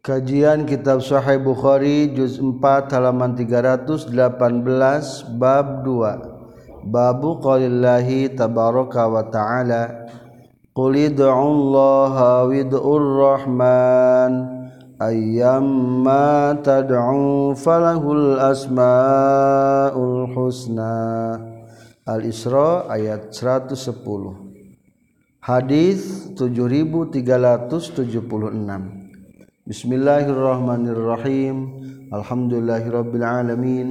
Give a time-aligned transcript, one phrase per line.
[0.00, 4.08] Kajian Kitab Sahih Bukhari juz 4 halaman 318
[5.36, 10.08] bab 2 Babu qaulillahi tabaraka wa ta'ala.
[10.72, 14.32] Qul id'ullaha wid'ur rahman.
[14.96, 21.36] Ayyamma tad'u falahul asmaul husna.
[22.08, 23.76] Al-Isra ayat 110
[25.44, 28.99] Hadis 7376
[29.70, 31.56] Bismillahirrahmanirrahim.
[32.10, 33.88] Alhamdulillahirrabbilalamin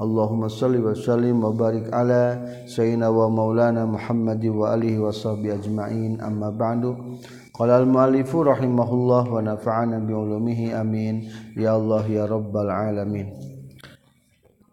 [0.00, 5.52] Allahumma salli wa sallim wa barik ala Sayyidina wa maulana Muhammadi wa alihi wa sahbihi
[5.60, 6.24] ajma'in.
[6.24, 7.20] Amma ba'du.
[7.52, 11.28] Qala al-mu'alifu rahimahullah wa nafa'ana bi'ulumihi amin.
[11.60, 13.28] Ya Allah ya rabbal alamin.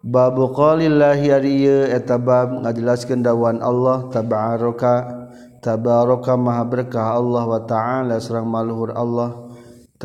[0.08, 5.03] Babu qalillahi ariya etabab ngajelaskan dawan Allah tabaraka
[5.59, 9.45] tabaraka maha berkah Allah wa ta'ala serang maluhur Allah.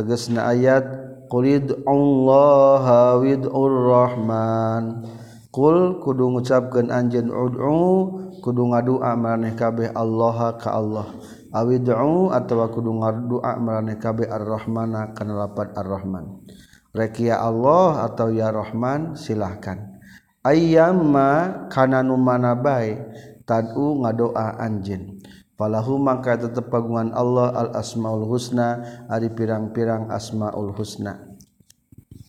[0.00, 0.88] tegesna ayat
[1.28, 5.04] Qurid Allah Widurrahman
[5.50, 11.10] Kul kudu ngucapkan anjen ud'u kudu ngadu amaraneh kabeh Allah ka Allah.
[11.50, 16.46] Awid'u atawa kudu ngadu amaraneh kabeh ar-Rahmana kana lapat ar-Rahman.
[16.94, 19.98] Rekia Allah atau ya Rahman silahkan.
[20.46, 23.02] Ayyamma kana nu mana bae
[23.42, 25.18] tad'u ngadoa anjeun.
[25.60, 28.80] falahu maka tetap kagungan Allah al asmaul husna
[29.12, 31.20] ari pirang-pirang asmaul husna.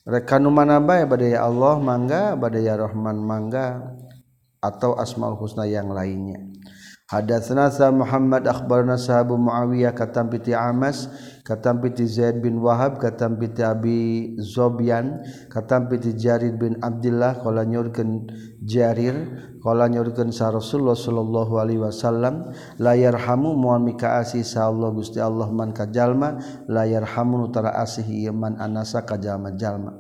[0.03, 1.07] Rekanu mana bae?
[1.07, 3.95] Badaya Allah mangga badaya Rahman mangga
[4.59, 6.50] atau asmaul husna yang lainnya.
[7.12, 11.12] Hadatsana sa Muhammad akhbarana sahabu Muawiyah katam piti Amas
[11.44, 15.20] katam piti Zaid bin Wahab katam piti Abi Zobyan
[15.52, 18.32] katam piti Jarir bin Abdullah qala nyurkeun
[18.64, 19.28] Jarir
[19.59, 25.20] qala nyurkeun sa Rasulullah sallallahu alaihi wasallam la yarhamu mual mika asih sa Allah Gusti
[25.20, 26.39] Allah man ka jalma
[26.72, 30.00] la yarhamu tara asih man anasa ka jalma-jalma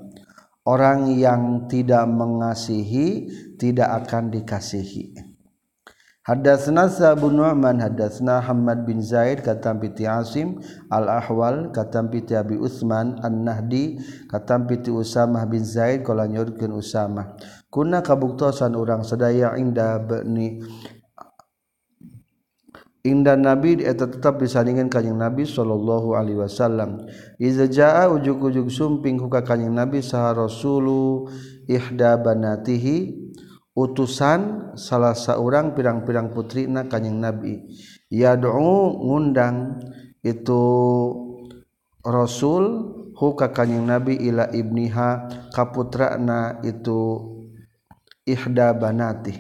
[0.63, 3.27] Orang yang tidak mengasihi
[3.59, 5.30] tidak akan dikasihi
[6.21, 10.61] Hadasna Abu Nu'man hadasna Hamad bin Zaid katam piti Asim
[10.93, 13.97] al Ahwal katam piti Abi Utsman an Nahdi
[14.29, 17.33] katam piti Usamah bin Zaid kala nyorkeun Usamah
[17.73, 20.61] kunna kabuktosan urang sadaya inda bani
[23.01, 27.01] Indah Nabi eta tetap disandingan kanjing Nabi sallallahu alaihi wasallam.
[27.41, 31.25] Iza jaa ujuk-ujuk sumping huka kanjing Nabi saha rasulu
[31.65, 33.20] ihda banatihi
[33.81, 37.65] utusan salah seorang pirang-pirang putri na kanyang nabi.
[38.13, 39.81] Ya doa ngundang
[40.21, 40.63] itu
[42.05, 42.63] rasul
[43.17, 45.09] huka kanyang nabi ila ibniha
[45.49, 47.17] kaputra na itu
[48.29, 49.33] ihda banati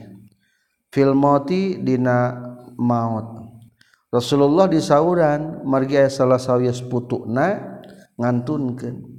[0.89, 2.33] fil mauti dina
[2.75, 3.41] maut.
[4.11, 7.79] Rasulullah disauran margi aya salah sawias putukna
[8.19, 9.10] ngantunkeun.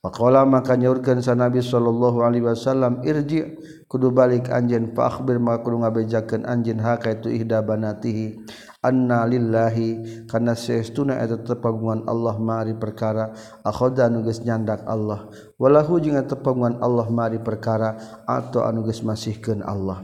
[0.00, 3.44] Pakola maka nyaurkan sa Nabi Shallallahu Alaihi Wasallam irji
[3.84, 8.40] kudu balik anjen faakbir maka kudu ngabejakan anjen haka itu ihda banatihi
[8.80, 15.28] anna lillahi karena seestuna itu tepagungan Allah mari perkara akhoda anuges nyandak Allah
[15.60, 20.00] walahu jeung tepagungan Allah mari perkara atau anuges masihkeun Allah.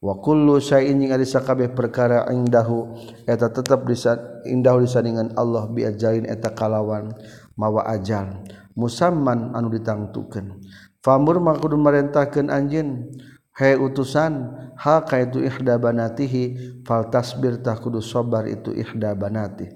[0.00, 2.96] Wa kullu syai'in jeung ari sakabeh perkara indahu
[3.28, 4.16] eta tetep disan
[4.48, 7.12] indahu disandingan Allah bi ajalin eta kalawan
[7.60, 8.40] mawa ajal.
[8.78, 10.62] musamman anu ditangtukan
[11.02, 13.10] famur makudu merentahkan anjin
[13.58, 16.42] hai utusan ha itu ihda banatihi
[16.86, 19.66] fal tasbir tah kudu sabar itu ihda banati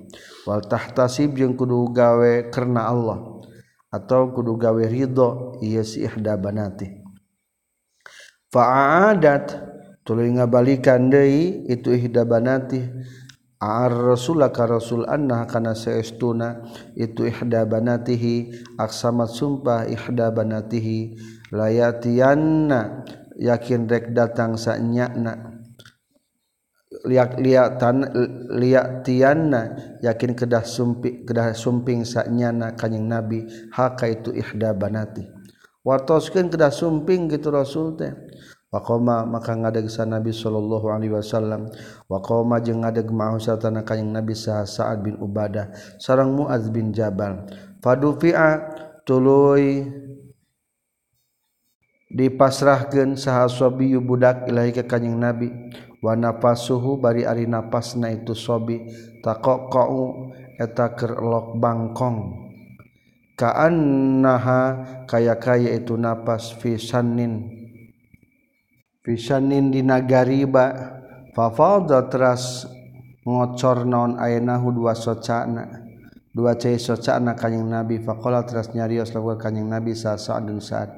[0.47, 3.43] wal tahtasib jeung kudu gawe karena Allah
[3.91, 7.03] atau kudu gawe ridho ieu si ihda banati
[8.55, 9.51] fa'adat
[10.07, 12.87] tuluy ngabalikan deui itu ihda banati
[13.63, 16.67] Rasullah ka Rasul Annah kana seestuna
[16.99, 21.15] itu ihda banatihi aksamat sumpah ihda banatihi
[21.55, 23.07] layatianna
[23.39, 25.63] yakin rek datang sanyakna
[27.07, 28.03] liak liatan
[28.51, 29.63] liatianna
[30.03, 35.23] yakin kedah sumpi kedah sumping sanyana kanjing nabi haka itu ihda banati.
[35.83, 38.15] Wartoskeun kedah sumping gitu rasul teh.
[38.73, 41.69] Wakoma maka ngadeg sa Nabi Shallallahu Alaihi Wasallam.
[42.09, 47.45] Wakoma jeung ngadeg ma'hu tanah kayeng Nabi sah Sa'ad bin Ubadah sarang Muaz bin Jabal.
[47.85, 48.73] Fadufi'a
[49.05, 49.93] tuluy
[52.17, 55.53] dipasrahkeun saha sobi budak ilahi ka kanjing Nabi.
[56.01, 58.89] Wa nafasuhu bari ari napasna itu sobi.
[59.21, 62.41] Taqaqau eta keur lok bangkong.
[63.37, 64.61] Kaannaha
[65.05, 67.62] kaya-kaya itu napas fi sannin.
[69.03, 70.71] pisanin di nagariba
[71.35, 72.65] fafalda teras
[73.27, 75.83] ngocor naon ayenahu dua socana.
[76.33, 78.01] Dua cai socana kanyang nabi.
[78.01, 80.91] Faqala teras nyarios lakukan kanyang nabi sa sa'ad sa'ad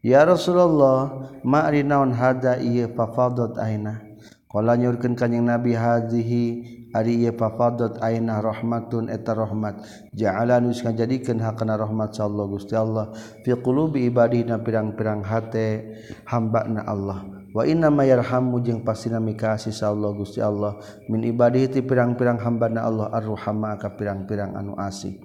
[0.00, 4.00] ya rasulullah ma'ri naon hada ieu fafaldat ayna
[4.48, 6.44] qala nyurkeun kanyang nabi hadhihi
[6.90, 9.78] ari ieu fafadot aina rahmatun eta rahmat.
[10.10, 13.14] Ja'ala nus ngajadikeun hakana rahmat sallallahu gusti Allah.
[13.46, 15.94] Fi qulubi ibadina pirang-pirang hate
[16.26, 17.39] hamba na Allah.
[17.50, 20.78] wa inna mayarhamu jeung pastina mikasi sa Allah Gusti Allah
[21.10, 25.18] min ibadihi ti pirang-pirang hambana Allah ar-rahama ka pirang-pirang anu asih.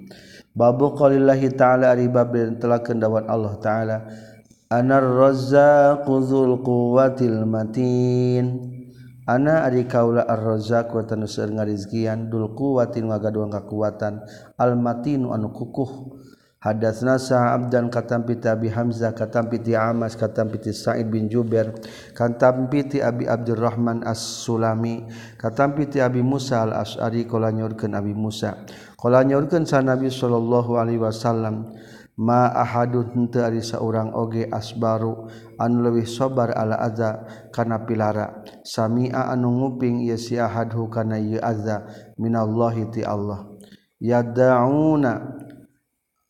[0.55, 3.97] Babu qaulillahi ta'ala ari bab telah kendawan Allah ta'ala
[4.71, 8.73] anar razzaqu dzul quwwatil matin.
[9.25, 14.21] Ana ari kaula ar-razzaq wa tanusir ngarizkian dul quwwatin ngagaduang kakuatan
[14.57, 16.21] al matinu anu kukuh.
[16.65, 21.69] Hadatsna Sa'ab dan katampita Abi Hamzah katampiti Amas katampiti Sa'id bin Jubair
[22.17, 25.05] katampiti Abi Abdurrahman As-Sulami
[25.37, 28.65] katampiti Abi Musa Al-Asy'ari qala nyorkeun Abi Musa.
[28.97, 31.69] Qala nyorkeun sa Nabi sallallahu alaihi wasallam
[32.17, 35.29] ma ahadun henteu ari saurang oge asbaru
[35.61, 38.41] anu leuwih sabar ala adza kana pilara.
[38.65, 41.85] Sami'a anu nguping ieu si ahadhu kana ieu adza
[42.17, 43.53] minallahi ti Allah.
[44.01, 45.44] Yad'una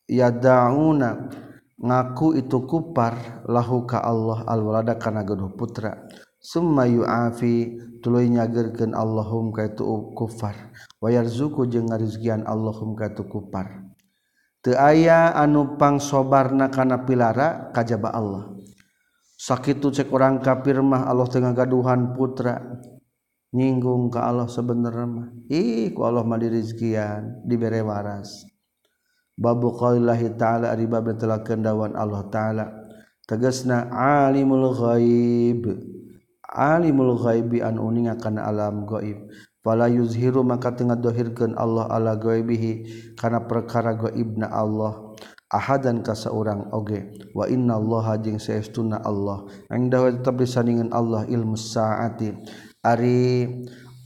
[0.05, 1.29] yadauna
[1.75, 6.05] ngaku itu kupar lahu ka Allah alwalada kana gaduh putra.
[6.45, 9.81] Summa yu'afi tuluy nyageurkeun Allahum ka itu
[10.13, 10.53] kufar
[11.01, 13.81] wa yarzuqu jeung ngarizkian Allahum ka itu kufar
[14.61, 18.53] teu aya anu pangsobarna kana pilara kajaba Allah.
[19.35, 22.61] Sakitu cek orang kafir mah Allah teu gaduhan putra.
[23.49, 25.27] Nyinggung ka Allah sebenerna mah.
[25.49, 28.45] Ih ku Allah mah dirizkian dibere waras.
[29.35, 32.65] Babu qaulillahi ta'ala ari bab telah kendawan Allah ta'ala.
[33.27, 35.75] Tegasna alimul ghaib.
[36.55, 39.27] Alimul ghaibi an uninga kana alam gaib
[39.59, 42.71] fala yuzhiru maka tengah dohirkeun Allah ala ghaibihi
[43.19, 45.03] kana perkara gaibna Allah.
[45.51, 47.11] Ahadan ka saurang oge.
[47.35, 49.45] Wa inna Allah jeung saestuna Allah.
[49.67, 52.31] Angda tetep disandingan Allah ilmu saati.
[52.81, 53.51] Ari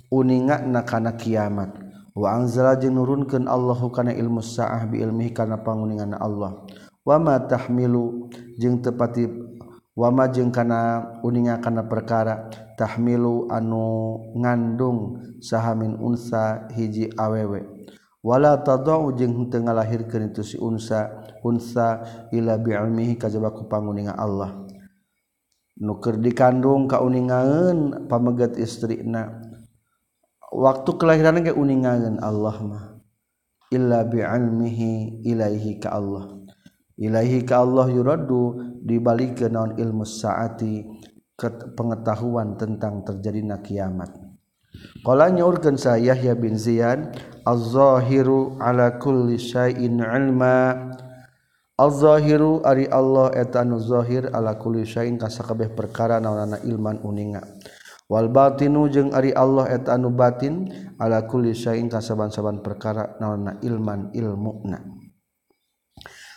[0.09, 1.88] uninga kana kiamat
[2.19, 6.67] waangzala jeung nurunkan Allahu kana ilmu sa'ah bi ilmihi kana panguningan Allah.
[7.07, 8.27] Wama tahmilu
[8.59, 9.25] jeung tepati
[9.95, 17.63] wama jeung kana uninga kana perkara tahmilu anu ngandung sahamin unsa hiji awewe.
[18.19, 22.03] Wala tadau jeung teu ngalahirkeun itu si unsa unsa
[22.35, 24.67] ila bi ilmihi kajaba ku panguningan Allah.
[25.79, 29.48] Nuker dikandung kauningan pamegat istrina.
[30.49, 32.83] Waktu kelahiran ge uningan Allah mah.
[33.69, 36.41] Illa bi'ilmihi ilaihi ka Allah.
[36.97, 40.89] Ilaihi ka Allah yuradu dibalikeun naon ilmu saati
[41.37, 44.09] ke pengetahuan tentang terjadinya kiamat.
[45.05, 47.13] Qala nyaurkeun sa Yahya bin Ziyad
[47.45, 50.89] az-zahiru ala kulli syai'in ilma.
[51.79, 57.39] Az-zahiru ari Allah eta zahir ala kulli syai'in ka perkara naonana ilman uninga
[58.09, 60.67] walbatinu jeung Ari Allah eta anu batin
[60.97, 64.81] ala kulli syai'in kasaban-saban perkara naonna ilman ilmuna.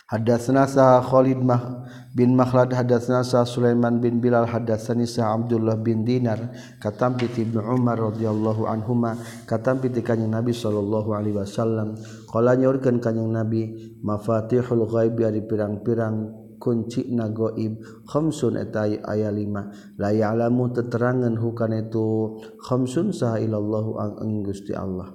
[0.03, 6.05] Hadatsna sa Khalid mah bin Makhlad hadatsna sa Sulaiman bin Bilal hadatsani sa Abdullah bin
[6.05, 9.17] Dinar katam bi Ibnu Umar radhiyallahu anhuma
[9.49, 11.97] katam bi kanjing Nabi sallallahu alaihi wasallam.
[12.29, 13.73] Qala nyaurkeun kanjing Nabi
[14.05, 22.39] mafatihul ghaib ari pirang-pirang kunci nagoib Khomsun etay aya 5 layalamu teterangan hukan itu.
[22.63, 25.11] Khomsun sahaillallahu ang enggus di Allah.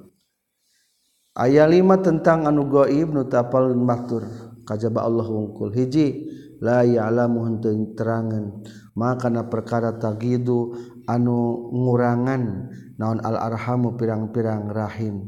[1.32, 4.28] Ayat 5 tentang anu goib nu tapal matur.
[4.68, 5.72] Kajaba Allah wungkul.
[5.72, 6.28] Hiji
[6.60, 8.60] la ya'lamu henteu terangan.
[8.92, 10.76] Maka na perkara tagidu
[11.08, 12.68] anu ngurangan
[13.00, 15.24] naon al arhamu pirang-pirang rahim.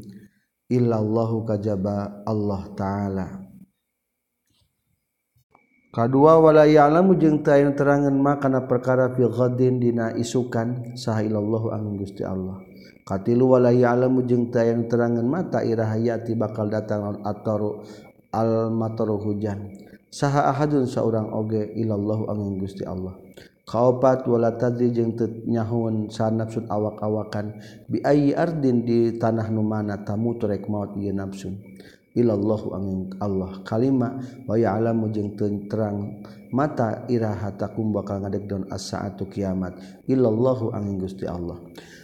[0.69, 3.50] Illallahu kajaba Allah taala.
[5.91, 12.23] kedua walaya alam jeung tayin terangan makana perkara fil ghadin dina isukan sahailallahu angin Gusti
[12.23, 12.63] Allah.
[13.03, 17.83] Katilu wala alam jeung tayin terangan mata irahayati bakal datang ataru
[18.31, 19.67] al mataru hujan.
[20.11, 23.19] Saha ahadun saurang oge ilallahu angin Gusti Allah.
[23.67, 27.55] Kaopat wala tadri jeung teu nyahun sanafsun awak-awakan
[27.87, 31.55] bi ayyi ardin di tanah nu mana tamu turek maut ieu nafsun.
[32.15, 33.63] illallahu angin Allah.
[33.63, 35.37] Kalima wa ya'lamu jeung
[35.71, 39.79] terang mata irahatakum bakal ngadegdon as-saatu kiamat.
[40.11, 41.59] Illallahu angin Gusti Allah.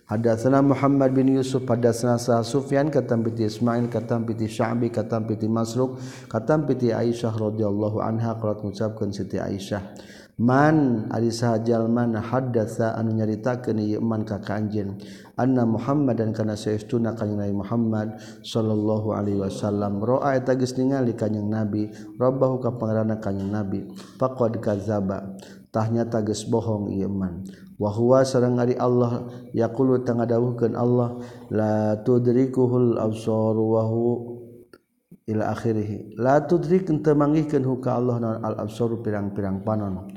[0.06, 5.50] Hadatsana Muhammad bin Yusuf hadatsana Sa Sufyan katam piti Ismail katam piti Sya'bi katam piti
[5.50, 5.98] Masruq
[6.30, 9.82] katam piti Aisyah radhiyallahu anha qalat ngucapkeun Siti Aisyah.
[10.36, 11.08] man
[11.64, 15.00] Jalman haddatsa anu nyaritakeun ieu man ka kanjeun
[15.36, 18.08] anna Muhammadan kana saestuna kanjeng Nabi Muhammad
[18.40, 20.00] sallallahu alaihi wasallam.
[20.00, 21.92] Roa eta geus ningali kanjeng Nabi.
[22.16, 23.84] Rabbahu ka pangeranna kanjeng Nabi.
[24.16, 25.36] Faqad kadzaba
[25.70, 27.44] tahnya tages bohong ieu man.
[27.76, 31.20] Wa huwa sareng ari Allah yaqulu tangadawuhkeun Allah
[31.52, 34.40] la tudrikuhul absar wa huwa
[35.28, 36.16] ila akhirih.
[36.16, 40.15] La tudrik teu manggihkeun huka Allah naon al absar pirang-pirang panon.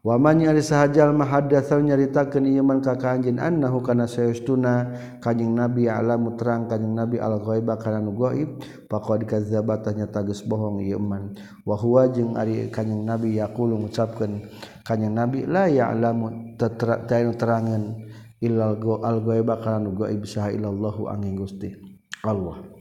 [0.00, 6.40] waman nyari sahajal mahadatsal nyaritakeun ieu man ka kanjin annahu kana sayustuna kanjing nabi alamu
[6.40, 11.36] terang kanjing nabi al ghaiba kana nu gaib faqad kadzdzabata nyata geus bohong ieu man
[11.68, 14.48] wa huwa jeung ari kanjing nabi yaqulu ngucapkeun
[14.88, 18.00] kanjing nabi la ya'lamu tatanu terangan
[18.40, 21.76] illal go al ghaiba kana nu gaib saha illallahu angin gusti
[22.24, 22.80] Allah.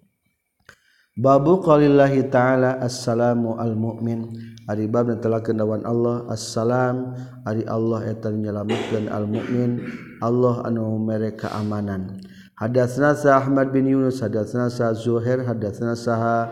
[1.20, 4.32] Babu qalillahi ta'ala assalamu al mu'min
[4.70, 7.18] Aribab telah kenawan Allah assalam.
[7.50, 9.82] Ari Allah etan menyelamatkan al mukmin
[10.22, 12.22] Allah anu mereka amanan
[12.60, 16.52] Hadatsna Ahmad bin Yunus hadatsna Zuhair hadatsna Saha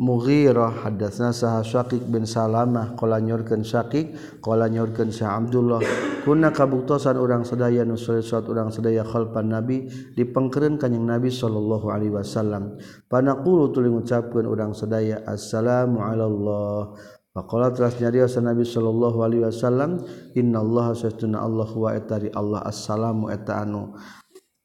[0.00, 5.84] Mughirah hadatsna saha Syaqiq bin Salamah qala nyorkeun Syaqiq qala nyorkeun Syekh Abdullah.
[6.24, 12.16] Kunna kabuktosan urang sadaya nu salat urang sadaya khalfan Nabi dipengkereun kanjing Nabi sallallahu alaihi
[12.16, 12.80] wasallam.
[13.12, 16.96] Panaqulu tuluy ngucapkeun urang sadaya assalamu ala Allah
[17.30, 20.02] Faqala teras nyarios Nabi sallallahu Alaihi Wasallam
[20.34, 23.94] innallaha Allah Allah wa etari Allah assalamu eta anu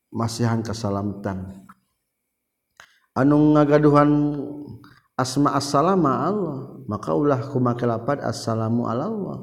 [0.09, 1.61] masihan kasalamatan
[3.13, 4.09] anu ngagaduhan
[5.15, 6.59] asma assalama Allah.
[6.85, 9.37] Maka ulah kumake lapat assalamu ala Allah.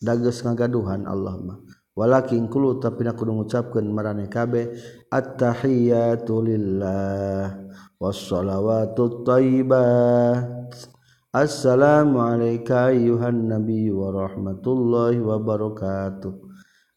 [0.00, 1.58] Dages ngagaduhan Allah mah.
[1.92, 4.72] Walakin kulu tapi nak kudu ngucapkeun marane kabeh
[5.10, 7.60] attahiyatu lillah
[8.00, 10.32] wassalawatu thayyibah.
[11.30, 16.49] Assalamu alayka ayuhan nabiy wa rahmatullahi wa barakatuh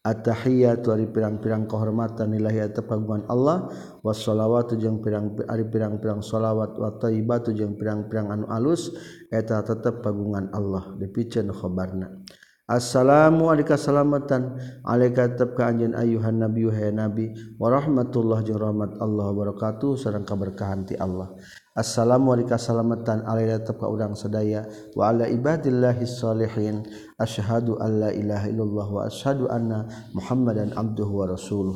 [0.04, 3.72] attahiyat dari pirang-pirang kehormatan nilai atau pagungan Allah.
[4.04, 8.92] Washolawat jeung pirang ari pirang-pirang sholawat wa thaibatu jeung pirang-pirang anu alus.
[9.32, 10.92] Eta tetep pagungan Allah.
[11.00, 12.20] Dipicen khobarna
[12.64, 14.60] Assalamu alaikum salamatan.
[14.84, 17.32] Alaika tetep ka anjeun ayuhan nabi nabi.
[17.56, 21.32] Wa rahmatullah jeung rahmat Allah wabarakatuh sareng keberkahan ti Allah.
[21.74, 24.62] Assalamu alaikum salamatan alaihi tetap ka urang sadaya
[24.94, 26.86] wa ala ibadillahi sholihin
[27.18, 29.10] asyhadu alla ilaha illallah wa
[29.50, 29.82] anna
[30.14, 31.74] muhammadan abduhu wa rasuluh.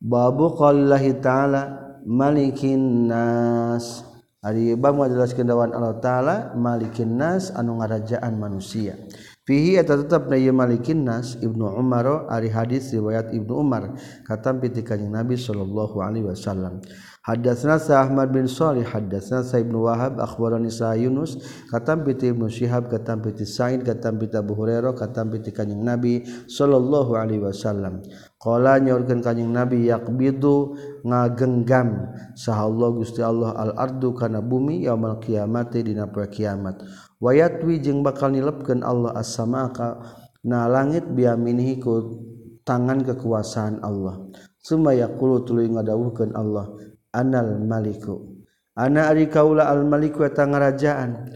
[0.00, 1.62] Babu qallahi ta'ala
[2.08, 4.08] malikin nas.
[4.40, 8.96] Ari bab ngajelaskeun kendawan Allah taala malikin nas anu ngarajaan manusia.
[9.44, 14.00] Fihi eta tetep na ieu malikin nas Ibnu Umar ari hadis riwayat Ibnu Umar.
[14.24, 16.80] Katampi ti Nabi sallallahu alaihi wasallam.
[17.26, 21.42] Hadatsna Ahmad bin Shalih hadatsna Sa'ib bin Wahab akhbarani Sa Yunus
[21.74, 26.22] katam bi Ibnu Syihab katam bi Sa'id katam bi Abu Hurairah katam bi Kanjeng Nabi
[26.46, 27.98] sallallahu alaihi wasallam.
[28.38, 35.82] Qala nyorkeun Kanjeng Nabi yaqbidu ngagenggam sahallah Gusti Allah al ardu kana bumi yaumul qiyamati
[35.82, 36.78] dina poe kiamat.
[37.18, 39.98] Wayatwi jeung bakal nilepkeun Allah as-samaa
[40.46, 42.22] na langit biaminihi ku
[42.62, 44.30] tangan kekuasaan Allah.
[44.62, 46.70] Suma yaqulu tuluy ngadawuhkeun Allah
[47.16, 48.44] anal Maliku
[48.76, 51.32] ana ari kaula al Maliku eta ngarajaan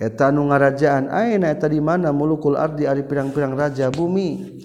[0.00, 4.56] eta anu ngarajaan ayeuna eta di mana mulukul ardi ari pirang-pirang raja bumi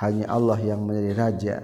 [0.00, 1.56] hanya Allah yang menjadi raja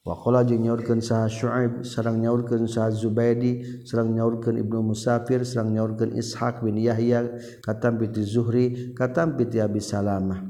[0.00, 6.16] Wakola jeung nyaurkeun saha Syuaib, sareng nyaurkeun saha Zubaidi, sareng nyaurkeun Ibnu Musafir, sareng nyaurkeun
[6.16, 7.28] Ishaq bin Yahya,
[7.60, 10.40] katam piti Zuhri, katam piti Abi Salamah.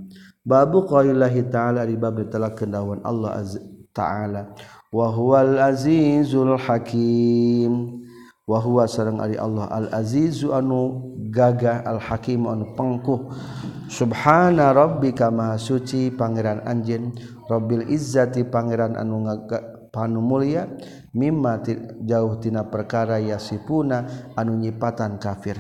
[0.47, 3.59] Babu qaulillahi ta'ala di bab ditelakeun Allah Azza
[3.91, 4.55] ta'ala.
[4.91, 8.01] wahwal Azizul Hakim.
[8.51, 9.71] Wahwa sareng ari Allah.
[9.71, 13.31] Al azizu anu gagah al hakim anu pengkuh.
[13.87, 17.15] Subhana rabbika kama suci pangeran anjeun
[17.47, 20.67] rabbil izzati pangeran anu ngaga panu mulia.
[21.15, 21.63] Mimma
[22.03, 25.55] jauh tina perkara yasipuna anu nyipatan kafir.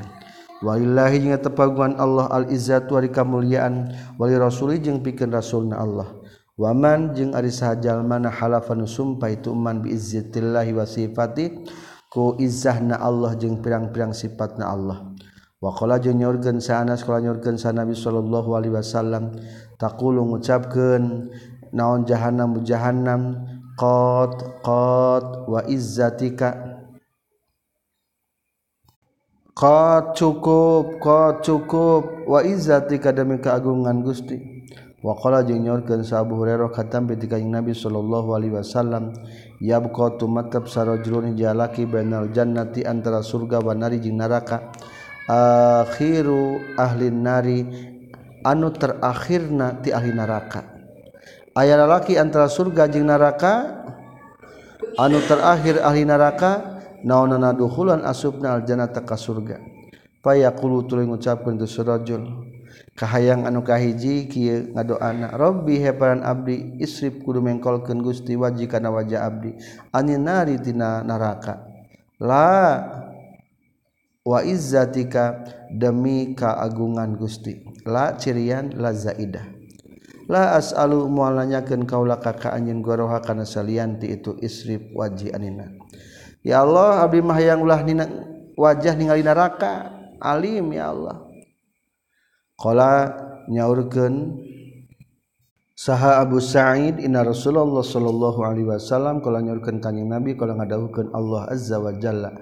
[0.58, 3.86] Walillahi jeung tepaguan Allah al izzat wa kamuliaan.
[4.18, 6.19] Wali rasuli jeung pikeun rasulna Allah.
[6.60, 11.64] Waman jeung ari sahajal mana halafan sumpah itu man biizzatillahi wa sifati
[12.12, 15.08] ku Allah jeung pirang-pirang sifatna Allah.
[15.56, 19.32] Wa qala jeung nyorkeun sa Anas qala Nabi sallallahu alaihi wasallam
[19.80, 21.32] taqulu ngucapkeun
[21.72, 23.40] naon jahannam jahannam?
[23.80, 26.60] Qad qad wa izzatika.
[29.56, 34.49] Qad cukup qad cukup wa izzatika demi keagungan Gusti
[35.00, 39.16] Wakola jeung nyorkeun sa Abu Hurairah katam bi Nabi sallallahu alaihi wasallam
[39.56, 44.68] yabqa tumatab sarajulun jalaki bainal jannati antara surga wa nari jeung neraka.
[45.24, 47.64] Akhiru ahli nari
[48.44, 50.68] anu terakhirna ti ahli neraka.
[51.56, 53.80] Aya lalaki antara surga jeung neraka
[55.00, 56.76] anu terakhir ahli neraka
[57.08, 59.64] naonana duhulan asupna aljannata ka surga.
[60.20, 62.49] Payaqulu tuluy ngucapkeun tu surajul
[62.96, 69.24] kahayang anu kahiji kieu ngadoana Robbi heparan abdi isrif kudu mengkolkeun Gusti waji kana wajah
[69.24, 69.56] abdi
[69.96, 71.64] anin naritina naraka.
[72.20, 72.84] La
[74.26, 77.64] waizzatika demi kaagungan Gusti.
[77.88, 79.48] La cirian la zaidah.
[80.30, 85.72] La as'alu mualanyakeun kaula ka ka anjeun goroha kana salian ti itu isrif waji anina.
[86.44, 88.06] Ya Allah abdi mah hayang ulah nina
[88.54, 89.88] wajah ningali neraka
[90.20, 91.29] alim ya Allah.
[92.60, 93.16] Qala
[93.48, 94.36] nyaurkeun
[95.72, 101.48] saha Abu Sa'id inna Rasulullah sallallahu alaihi wasallam qala nyaurkeun kanjing Nabi qala ngadahukeun Allah
[101.48, 102.36] azza wa jalla.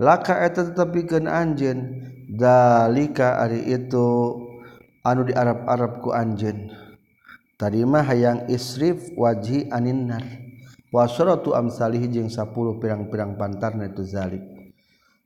[0.00, 2.00] Laka eta tetepikeun anjeun
[2.32, 4.40] dalika ari itu
[5.04, 6.72] anu di Arab-arab ku anjeun.
[7.60, 10.24] Tadi mah hayang isrif wajhi aninnar
[10.88, 14.57] wasratu amsalih jeung 10 pirang-pirang pantarna itu zalik.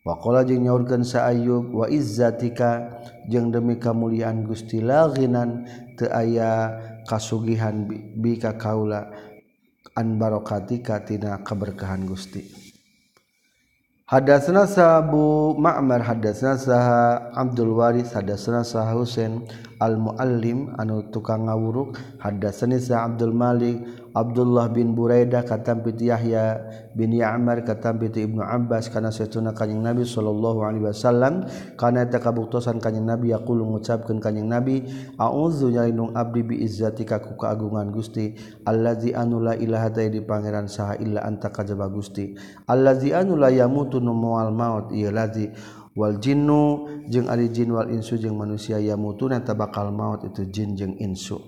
[0.02, 1.06] Wakola jeung nyaurkan
[1.70, 2.98] wa izzatika?
[3.30, 5.62] Jeung demi kamuliaan Gusti laginan
[5.94, 6.74] te aya
[7.06, 7.86] kasugihan
[8.18, 9.14] bika kaula
[9.94, 12.42] anbarokatikatina keberkahan Gusti.
[14.10, 19.46] Hadasna nasabu Ma'mar hadasna saha Abdul waris hadasna saha Husain
[19.80, 23.80] al muallim anu tukang ngawuruk hadasna sa Abdul Malik
[24.12, 26.60] Abdullah bin Buraida katam piti Yahya
[26.92, 31.48] bin Ya'mar katam piti Ibnu Abbas kana setuna kanjing Nabi sallallahu alaihi wasallam
[31.80, 34.84] kana eta kabuktosan kanjing Nabi yaqul ngucapkeun kanjing Nabi
[35.16, 38.36] a'udzu nyalinung abdi bi izzatika ku kaagungan Gusti
[38.68, 42.36] allazi anu la ilaha ta di pangeran saha illa anta kajaba Gusti
[42.68, 45.48] allazi anu la yamutu nu moal maut ieu lazi
[45.92, 50.96] wal jinnu jeung arijin Wal Insu jeung manusia yamuuna ta bakal maut itu jin jeung
[50.96, 51.40] insu.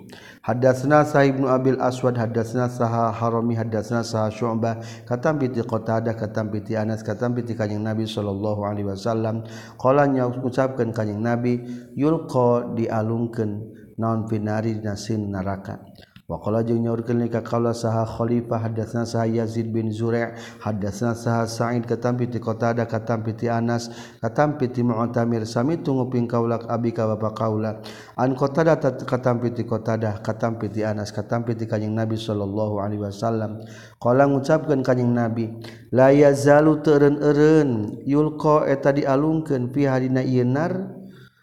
[0.45, 6.53] Hadatsna sahib ibnu Abil Aswad hadatsna saha Haromi hadatsna saha Syu'bah katam piti qatada katam
[6.53, 9.49] piti Anas katam piti kanjing Nabi sallallahu alaihi wasallam.
[9.81, 11.65] Qala nya ucapkeun kanjing Nabi
[11.97, 13.51] yulqa dialungkeun
[13.97, 15.79] naon finari dina sin neraka
[16.25, 20.33] Waqala jeung nyaurkeun ka kaula saha Khalifah hadatsna saha Yazid bin Zuri'
[20.65, 23.93] hadatsna saha Sa'id katampi ti Qatadah katampi ti Anas
[24.25, 27.85] katampi ti Mu'tamir sami tunguping kaula abi ka bapa kaula.
[28.17, 33.61] An Qatadah katampi ti Qatadah katampi ti Anas katampi ti kanjing Nabi sallallahu alaihi wasallam.
[34.01, 35.53] Qala ngucapkeun kanjing Nabi
[35.93, 40.89] la yazalu teureun-eureun yulqa eta dialungkeun fi hadina ienar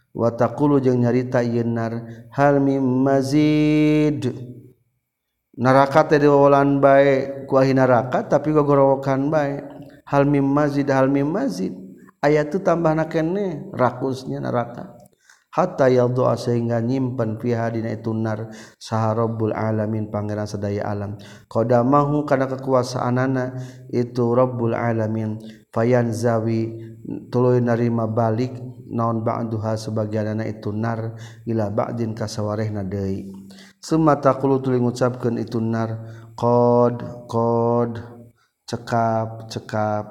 [0.09, 4.57] wa taqulu jeung nyarita ienar hal mim mazid.
[5.57, 9.55] neraka teh diwawalan bae kuahi neraka tapi gogorowokan bae.
[10.07, 11.71] Hal mim mazid hal mim mazid
[12.19, 14.99] ayat itu tambahna nakene rakusnya neraka.
[15.51, 21.19] Hatta yadua sehingga nyimpen fiha dina itu nar saha rabbul alamin pangeran sadaya alam.
[21.51, 23.59] Qadamahu kana kekuasaanana
[23.91, 25.43] itu rabbul alamin.
[25.75, 26.95] Fayanzawi
[27.27, 28.55] tuluy narima balik
[28.87, 33.27] naon ba'duha sebagianana itu nar ila ba'din kasawarehna deui.
[33.81, 35.97] Semata-kulu tuling ngucapkeun itu nar.
[36.37, 37.91] Qad qad
[38.69, 40.05] cekap cekap.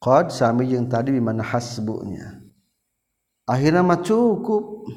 [0.00, 2.40] Qad sami jeung tadi di mana hasbunya.
[3.44, 4.88] Akhirnya mah cukup.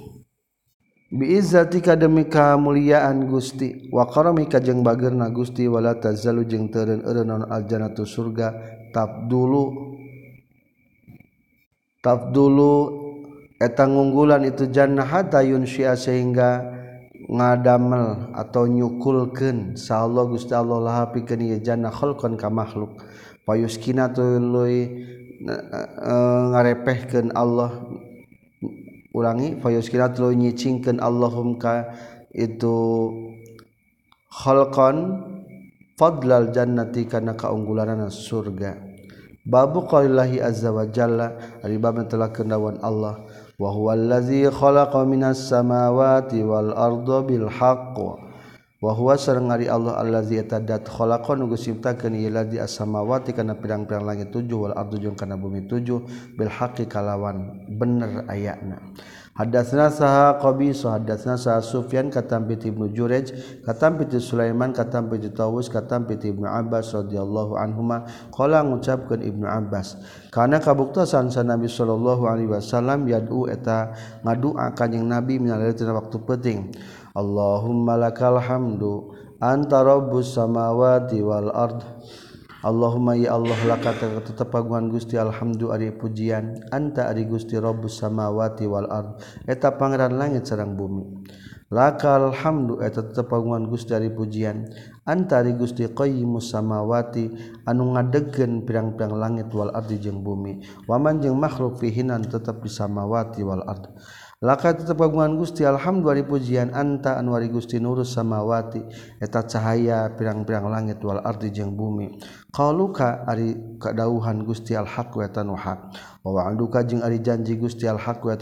[1.11, 3.91] Biizzatika demi kamuliaan Gusti.
[3.91, 5.67] Wa karamika jeung bagerna Gusti.
[5.67, 8.55] Wala tazalu jeung teureun-eureun non aljannatu surga.
[8.95, 9.63] Tabdulu
[11.99, 13.00] tabdulu
[13.61, 16.65] eta ngunggulan itu jannah hatta yunsya sehingga
[17.29, 19.77] ngadamel atau nyukulkeun.
[19.77, 22.99] Allah Gusti Allah laha pikeun ieu jannah khalqan ka makhluk.
[23.45, 25.05] Payuskina tuluy
[25.45, 26.13] e,
[26.51, 27.85] ngarepehkeun Allah.
[29.13, 31.93] Ulangi payuskina tuluy nyicingkeun Allahum ka
[32.33, 32.75] itu
[34.27, 35.23] khalqan
[35.95, 38.75] fadlal jannati kana kaunggulanana surga.
[39.41, 43.25] Babu qaulillahi azza wa jalla ari bab telah kendawan Allah.
[43.59, 47.97] وهو الذي خلق من السماوات والأرض بالحق.
[48.81, 54.33] وهو sareng ari Allah allazi tadat khalaqa nu gusimtakeun ieu ladzi as-samawati kana pirang-pirang langit
[54.33, 56.01] tujuh wal ardu jeung kana bumi tujuh.
[56.33, 58.81] Bil haqqi kalawan bener ayana.
[59.41, 63.33] Hadatsna saha Qabisah hadatsna saha Sufyan katam piti Ibnu Jurej
[63.65, 68.05] katam piti Sulaiman katam piti Tawus katam piti Ibnu Abbas radhiyallahu anhuma.
[68.29, 69.97] Qala ngucapkeun Ibnu Abbas
[70.29, 76.21] kana kabuktosan sa Nabi sallallahu alaihi wasallam yad'u eta ngadua ka jeung Nabi minalaitina waktu
[76.21, 76.77] penting.
[77.17, 79.09] Allahumma lakal hamdu
[79.41, 81.81] anta rabbus samawati wal ardh
[82.61, 88.69] Allahumma ya Allah lakata tetap paguan Gusti alhamdu ari pujian anta ari Gusti Rabbus samawati
[88.69, 89.17] wal ard
[89.49, 91.25] eta pangeran langit sareng bumi.
[91.73, 94.69] Lakal hamdu eta tetap paguan Gusti ari pujian
[95.09, 97.33] anta ari Gusti qayyimus samawati
[97.65, 100.61] anu ngadegkeun pirang-pirang langit wal ardi jeung bumi.
[100.85, 103.89] Waman jeng makhluk fihinan tetap di samawati wal ard.
[104.41, 108.81] Laka tetap paguan Gusti alhamdulillah pujian anta anwari Gusti nurus samawati
[109.21, 112.17] eta cahaya pirang-pirang langit wal ardi jeung bumi.
[112.51, 115.31] Qaluka ari kadauhan Gusti al-Haq wa
[116.21, 118.35] wa wa'duka jeung ari janji Gusti al-Haq wa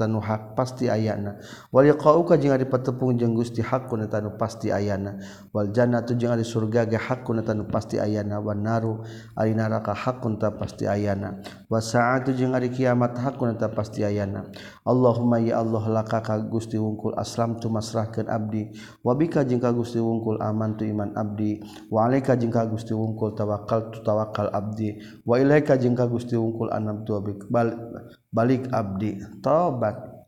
[0.57, 1.37] pasti ayana.
[1.69, 5.15] Wal yaqauka jeung ari patepung jeung Gusti Hakun tanu pasti ayana.
[5.53, 8.41] Wal jannatu jeung ari surga ge Hakun tanu pasti ayana.
[8.41, 9.05] Wan naru
[9.37, 11.39] ari naraka Hakun ta pasti ayana.
[11.69, 11.93] Was
[12.25, 14.49] tu jeung ari kiamat Hakun ta pasti ayana.
[14.83, 18.73] Allahumma ya Allah laka ka Gusti wungkul aslam tu masrahkeun abdi.
[19.05, 21.61] Wa bika jeung ka Gusti wungkul aman tu iman abdi.
[21.87, 24.99] Wa alaika jeung ka Gusti wungkul tawakkal tawakal abdi.
[25.25, 27.15] Wa ilaika jeung ka Gusti wungkul anab tu
[28.31, 29.19] balik abdi.
[29.41, 30.18] Taubat.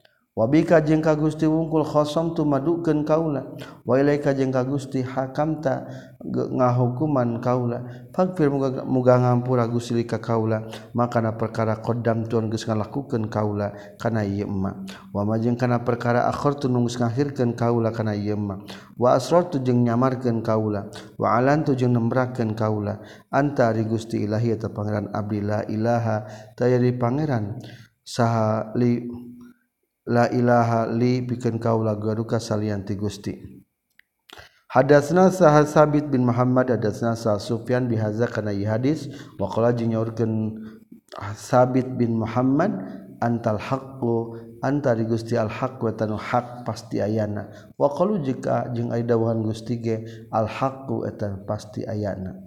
[0.41, 3.45] wabika jeng ka Gusti wungkul khosom tu madukeun kaula.
[3.85, 5.85] Wa ilaika jeung ka Gusti hakamta
[6.25, 8.09] ngahukuman kaula.
[8.09, 10.65] Fagfir muga muga ngampura Gusti ka kaula.
[10.97, 13.69] Makana perkara qaddam tuan geus ngalakukeun kaula
[14.01, 14.81] kana ieu emma.
[15.13, 18.65] Wa majeng kana perkara akhir tu nu geus ngakhirkeun kaula kana ieu emma.
[18.97, 20.89] Wa asrartu jeung nyamarkeun kaula.
[21.21, 22.97] Wa alantu jeung nembrakeun kaula.
[23.29, 26.25] Anta ari Gusti Ilahi eta pangeran abdi la ilaha.
[26.57, 27.61] Taya di pangeran.
[28.01, 28.97] Saha li
[30.07, 33.33] la ilaha li bikin kaula garuka salianti Gusti.
[34.71, 40.63] Hadasna sah sabit bin Muhammad hadasna sah Sufyan bihaza kana hadis wa qala jinyorkeun
[41.35, 42.71] sabit bin Muhammad
[43.19, 47.51] antal haqqu antari Gusti al haq wa tanu hak pasti ayana.
[47.75, 52.39] Wa qalu jika jeung aya dawuhan Gusti ge al haqqu eta pasti ayana.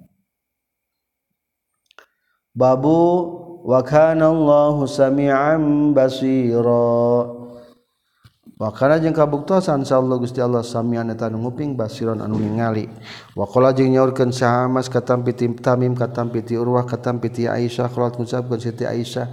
[2.57, 7.34] Babu wa kana Allahu sami'an basira
[8.55, 12.87] Wakana jeung kabuktosan Insyaallah Gusti Allah samian eta nu nguping basiron anu ningali.
[13.35, 18.87] Waqala jeung nyaurkeun sahamas katampi Tamim katampi ti Urwah katampi ti Aisyah qalat ngucapkeun Siti
[18.87, 19.27] Aisyah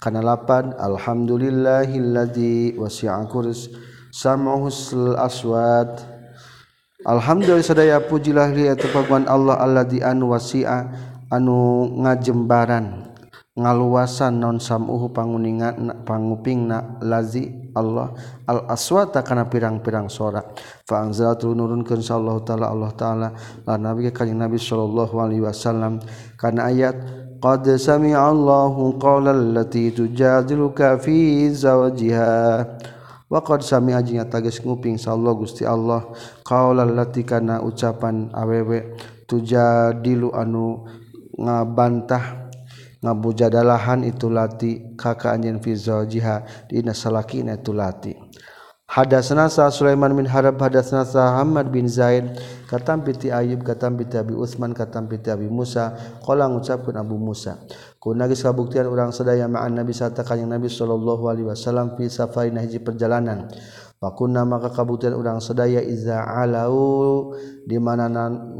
[0.00, 3.68] kana lapan alhamdulillahilladzi wasi'a kurs
[4.12, 5.96] samahus aswad
[7.04, 8.88] Alhamdulillah sadaya pujilah li eta
[9.28, 10.88] Allah Allah anu wasi'a
[11.28, 13.13] anu ngajembaran
[13.54, 18.10] ngaluasan non samuhu panguningan pangupingna lazi Allah
[18.50, 23.28] al aswata kana pirang-pirang sorak fa anzalatu nurunkeun sallallahu taala Allah taala
[23.62, 26.02] la nabi ka nabi sallallahu alaihi wasallam
[26.34, 26.98] kana ayat
[27.38, 32.64] qad sami'a Allahu qawla allati tujadiluka fi zawjiha.
[33.28, 36.08] Wa qad sami'a jeung tegas nguping sallallahu Gusti Allah
[36.42, 38.96] qawla allati kana ucapan awewe
[39.28, 40.88] tujadilu anu
[41.36, 42.43] ngabantah
[43.04, 48.16] ngabujadalahan itu lati kakak anjeun fi zawjiha dina salakina itu lati.
[48.84, 52.36] Hadatsana sa Sulaiman bin Harab hadatsana sa Hamad bin Zaid
[52.68, 57.64] katam piti Ayub katam piti Abi Utsman katam piti Abi Musa qala ngucapkeun Abu Musa
[57.96, 62.60] kuna geus kabuktian urang sadaya ma'an Nabi sarta kanjing Nabi sallallahu alaihi wasallam fi safarin
[62.60, 63.48] hiji perjalanan.
[64.04, 67.32] Fakuna maka kabuktian urang sedaya iza alau
[67.64, 68.04] di mana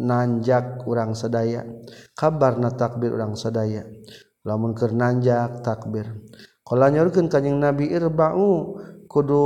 [0.00, 1.68] nanjak urang sedaya
[2.16, 3.84] kabarna takbir urang sedaya
[4.44, 8.78] lamun keranjak takbirnyurkan kanyeng nabi Irbau
[9.08, 9.44] kudu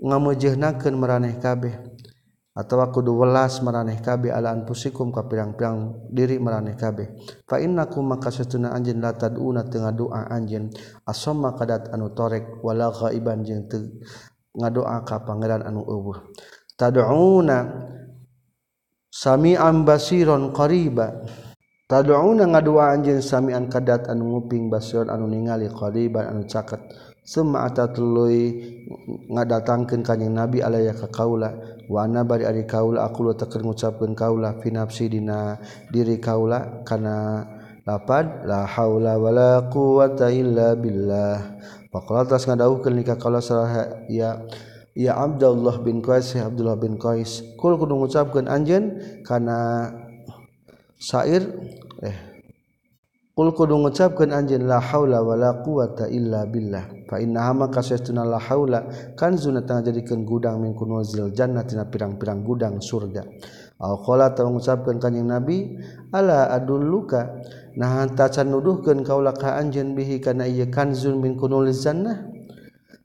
[0.00, 1.76] ngamujehnakeun maraneh kabeh
[2.56, 7.12] atawa kudu welas maraneh kabeh ala anfusikum ka pirang-pirang diri maraneh kabeh.
[7.44, 10.72] Fa innakum maka satuna anjeun la tad'una teu ngadoa anjeun.
[11.04, 13.84] Asamma kadat anu torek wala ghaiban jeung teu
[14.56, 16.32] ngadoa ka pangeran anu eueuh.
[16.80, 17.58] Tad'una
[19.12, 21.28] sami'an basiron qariba.
[21.86, 26.82] tad'una ngadua anjeun samian kadat anu nguping basyon anu ningali qariban anu caket.
[27.26, 28.54] Summa atatului
[29.34, 31.50] ngadatangkeun ka kanjing nabi alaya ka kaula
[31.90, 35.58] wa ana bari ari kaula aku lu teker ngucapkeun kaula fi nafsi dina
[35.90, 37.42] diri kaula kana
[37.82, 41.58] lapad la haula wala quwata illa billah.
[41.90, 44.46] Faqala tas ngadauhkeun ka kaula salah ya
[44.94, 49.90] ya Abdullah bin Qais Abdullah bin Qais kul kudu ngucapkeun anjeun kana
[50.98, 51.42] syair
[52.02, 52.36] eh.
[53.36, 57.04] Kul kudu ngucapkeun anjeun la haula wala quwata illa billah.
[57.04, 62.80] Fa inna ma sesuna la haula kanzuna tang jadikeun gudang min kunuzil jannati pirang-pirang gudang
[62.80, 63.28] surga.
[63.76, 65.76] Al qala ta ngucapkeun kanjing nabi
[66.16, 67.44] ala adulluka?
[67.76, 72.35] Nah hanta can nuduhkeun kaula ka anjeun bihi kana ieu kanzun min kunuzil jannah?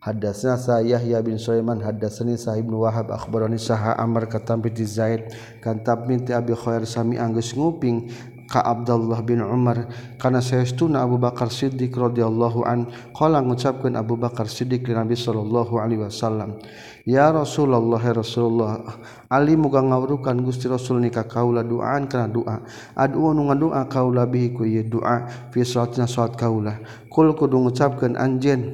[0.01, 5.29] Hadasna sa Yahya bin Sulaiman hadasani sa Ibnu Wahab akhbarani saha Amr katampi di Zaid
[5.61, 8.09] kan tabmin ti Abi Khair sami anggeus nguping
[8.49, 14.49] ka Abdullah bin Umar kana saestuna Abu Bakar Siddiq radhiyallahu an qala ngucapkeun Abu Bakar
[14.49, 16.57] Siddiq li Nabi sallallahu alaihi wasallam
[17.05, 18.81] ya Rasulullah ya Rasulullah
[19.29, 22.57] Ali muga ngawrukan Gusti Rasul ni ka kaula duaan kana doa
[22.97, 28.17] adu nu ngadoa kaula bihi ku ye doa fi salatina salat kaula kul kudu ngucapkeun
[28.17, 28.73] anjeun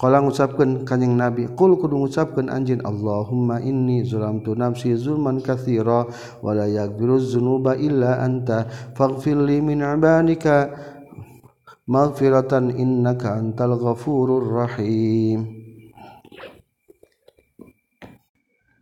[0.00, 6.08] Kala ngucapkeun kanjing Nabi, "Qul kudu ngucapkeun anjeun Allahumma inni zulamtu nafsi zulman katsira
[6.40, 8.64] wa la yaghfiruz dzunuba illa anta
[8.96, 10.72] faghfirli min 'ibadika
[11.84, 15.59] maghfiratan innaka antal ghafurur rahim."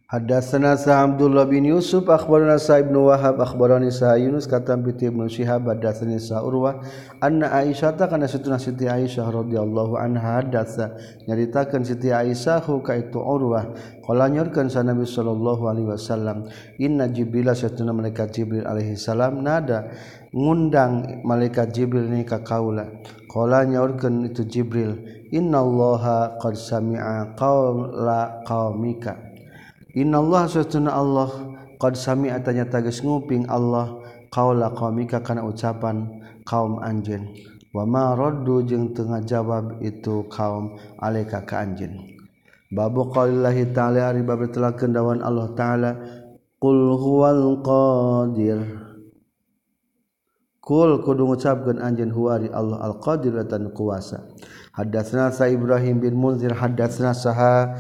[0.08, 6.16] Hadatsana sa Abdullah Yusuf akhbarana sa Ibnu Wahab akhbarani Yunus katam bi Ibnu Syihab hadatsani
[6.16, 6.80] sa Urwah
[7.20, 10.96] anna Aisyah ta kana situna Siti Aisyah radhiyallahu anha hadatsa
[11.28, 13.68] nyaritakeun Siti Aisyah ka itu Urwah
[14.00, 16.48] qala nyorkeun sa Nabi sallallahu alaihi wasallam
[16.80, 19.92] inna Jibril satuna malaikat Jibril alaihi salam nada
[20.32, 22.88] ngundang malaikat Jibril ni ka kaula.
[23.28, 25.04] Qala nyorkeun itu Jibril
[25.36, 29.27] innallaha qad sami'a qawla qaumika
[29.98, 31.26] Inallah sesuna Allah
[31.82, 33.98] qad sami'atanya tagis nguping Allah
[34.30, 37.34] qaula qaumika kana ucapan kaum anjeun
[37.74, 41.98] wa ma raddu jeung tengah jawab itu kaum alaika ka anjeun
[42.70, 45.90] babu qaulillahi ta'ala ari bab telakeun dawan Allah taala
[46.62, 48.60] qul huwal qadir.
[50.68, 54.28] Kul kudu ngucapkeun anjeun huwa Allah al qadir dan kuasa.
[54.76, 57.72] Hadatsna sa Ibrahim bin Munzir hadatsna saha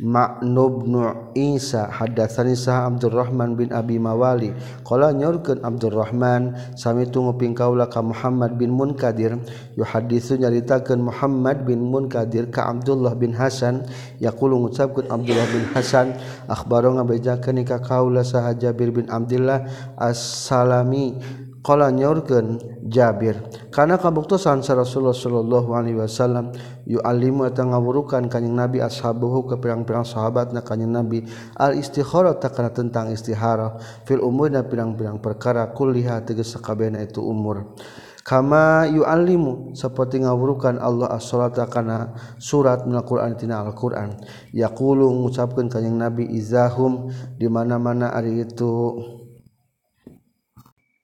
[0.00, 4.52] maknubnu Isa hadatsani sah Abdurrahman bin Abi Mawali.
[4.82, 9.36] Qala nyorkeun Abdurrahman sami tunguping kaula ka Muhammad bin Munkadir.
[9.76, 13.84] Yuhaditsu nyaritakeun Muhammad bin Munkadir ka Abdullah bin Hasan.
[14.18, 16.16] Yaqulu ngucapkeun Abdullah bin Hasan
[16.48, 19.68] akhbaro ngabejakeun ka kaula saha Jabir bin Abdullah
[20.00, 21.16] As-Salami.
[21.60, 22.56] Kala nyaurkeun
[22.88, 23.36] Jabir
[23.68, 26.56] kana kabuktosan sa Rasulullah sallallahu alaihi wasallam
[26.88, 31.20] yu'allimu eta ngawurukan kanjing Nabi ashabuhu ke pirang-pirang sahabatna kanjing Nabi
[31.60, 33.76] al istikhara takana tentang istihara
[34.08, 37.76] fil umurna pirang-pirang perkara kulliha tegas sakabehna itu umur.
[38.24, 44.16] Kama yu'allimu seperti ngawurukan Allah as-salata kana surat min Al-Qur'an tina Al-Qur'an.
[44.56, 49.19] Yaqulu ngucapkeun kanjing Nabi izahum di mana-mana ari itu.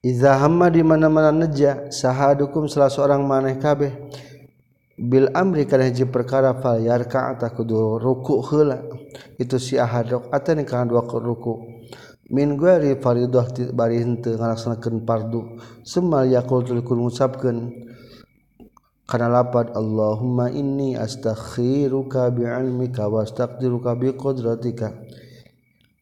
[0.07, 3.91] Izahama di mana-mana neja sahadukum salah seorang maneh kabeh.
[4.95, 8.87] Bil amri kana hiji perkara fal yarka ata kudu ruku heula.
[9.35, 11.83] Itu si ahadok ata ni kana dua ruku.
[12.31, 17.57] Min ghairi faridah bari henteu ngalaksanakeun fardu semal yaqul tulikun ngucapkeun
[19.07, 24.91] kana lapad Allahumma inni astakhiruka bi ilmika wa astaqdiruka bi qudratika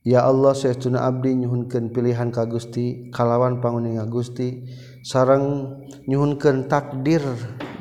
[0.05, 4.61] Ya Allah Syekhtuna Abdi nyuhunkan pilihan ka Gusti kalawan panguninga Gusti
[5.01, 5.73] sarang
[6.05, 7.25] nyuhunkan takdir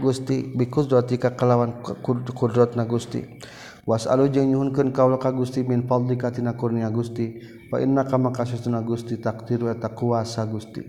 [0.00, 1.84] Gusti bikudrati ka kalawan
[2.32, 3.28] kudrat na Gusti.
[3.84, 8.32] Wasalu jeung nyuhunkeun kaula ka Gusti min fadlika tina kurnia Gusti fa innaka kama
[8.80, 10.80] Gusti takdir eta kuasa Gusti.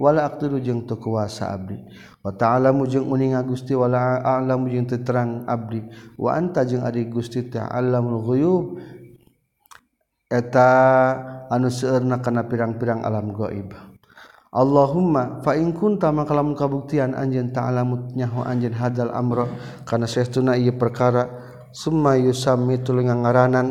[0.00, 1.76] Wala aqdiru jeung teu kuasa abdi.
[2.24, 5.84] Wa ta'alamu jeung uninga Gusti wala a'lamu jeung teu terang abdi.
[6.16, 8.66] Wa anta jeung ari Gusti ta'allamul ghuyub.
[10.30, 10.70] Eta
[11.50, 13.74] anu seerna kana pirang-pirang alam gaib
[14.50, 19.46] Allahumma fa in kunta maka lamun kabuktian anjeun ta'lamut nyaho anjeun hadal amra
[19.86, 21.30] kana saestuna ieu perkara
[21.70, 23.66] summa yusammi tulingan ngaranan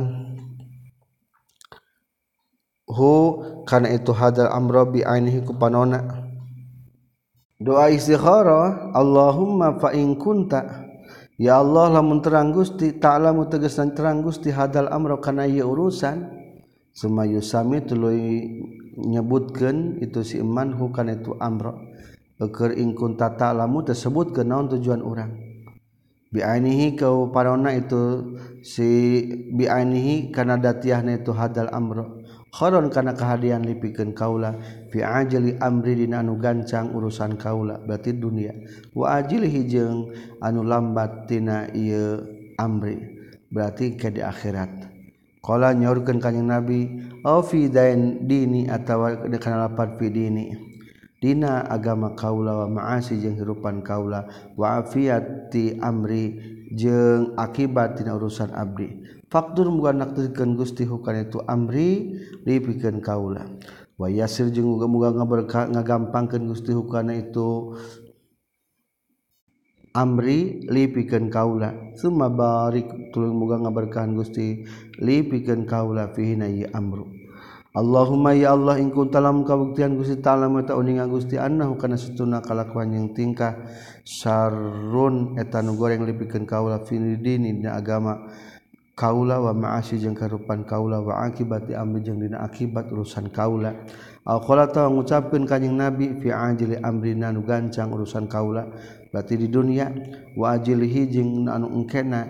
[2.87, 6.31] hu kana itu hadal amra bi ainihi ku panona.
[7.59, 10.87] Doa istikhara Allahumma fa in kunta
[11.35, 16.38] ya Allah lamun terang Gusti ta'lamu tegesan terang Gusti hadal amra kana ieu urusan
[16.99, 18.11] Sumayusami tulu
[18.99, 21.79] nyebutkan itu si iman hukana itu amro.
[22.43, 25.49] Eker ingkun tata lamu tersebut ke naon tujuan orang
[26.29, 28.87] Bi'ainihi kau parona itu si
[29.55, 32.19] bi'ainihi karena datiahna itu hadal amro.
[32.49, 34.57] Khoron karena kehadian lipikan kaula
[34.89, 38.53] Fi ajali amri dina anu gancang urusan kaula Berarti dunia.
[38.93, 40.11] Wa ajilihi jeung
[40.43, 42.21] anu lambat tina ieu
[42.61, 42.97] amri.
[43.49, 44.88] Berarti ke di akhirat.
[45.39, 50.45] Kala nyaurkeun kanjing Nabi, "Au dain dini atawa kana lapat fi dini."
[51.19, 54.23] Dina agama kaula wa ma'asi jeung hirupan kaula
[54.55, 56.39] wa afiyati amri
[56.71, 59.03] jeung akibat dina urusan abdi.
[59.27, 62.15] Faktur muga naktirkeun Gusti hukana itu amri
[62.47, 63.51] dipikeun kaula.
[63.99, 65.11] Wa yasir jeung muga-muga
[65.75, 67.75] ngagampangkeun Gusti hukana itu
[69.93, 71.73] Amri lipikan kaula.
[71.97, 73.09] Suma barik.
[73.09, 74.65] Tulung muga ngaberkahan Gusti.
[75.01, 77.09] Lipikan kaula fihina ya amru.
[77.69, 82.97] Allahumma ya Allah in kuntalam kabuktian Gusti Ta'ala mata uning Gusti annahu kana satuna kalakuan
[82.97, 83.61] yang tingkah.
[84.01, 88.25] Sarun eta nu goreng lipikeun kaula fi dini dina agama.
[88.97, 93.71] Kaula wa ma'asi jeung karupan kaula wa akibati amri jeung dina akibat urusan kaula.
[94.25, 98.65] Alqala ta ngucapkeun kanjing Nabi fi ajli amrina nu gancang urusan kaula.
[99.09, 99.89] berarti di dunia
[100.37, 102.29] wajilhi jeung anu engkena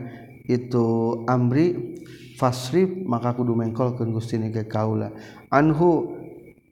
[0.50, 2.00] itu amri
[2.40, 5.12] fasrif maka kudu mengkolkeun Gusti ni ke kaula.
[5.52, 6.16] Anhu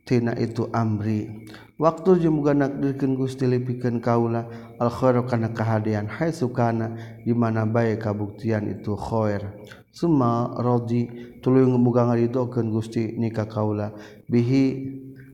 [0.07, 1.45] tina itu amri.
[1.77, 4.49] Waktu jeung muga nakdirkeun Gusti lipikeun kaula
[4.81, 9.45] al khairu kana kahadean hai sukana di mana bae kabuktian itu khair?
[9.93, 13.93] Summa radhi tuluy muga ngaridokeun Gusti ni ka kaula.
[14.25, 14.63] Bihi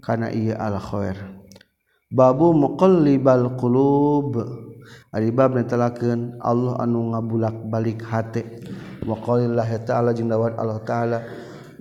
[0.04, 1.16] kana ieu al khair.
[2.12, 4.63] Babu muqallibal qulub.
[5.12, 8.44] Adibab netelakeun Allah anu ngabulak-balik hate.
[9.04, 11.20] Wa qalilah ta'ala jeung dawat Allah Ta'ala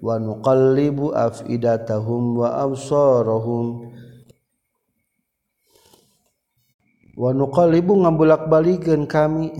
[0.02, 3.94] wa nuqallibu afidatahum wa absarahum
[7.14, 9.54] wa nuqallibu ngabulak-balikeun kami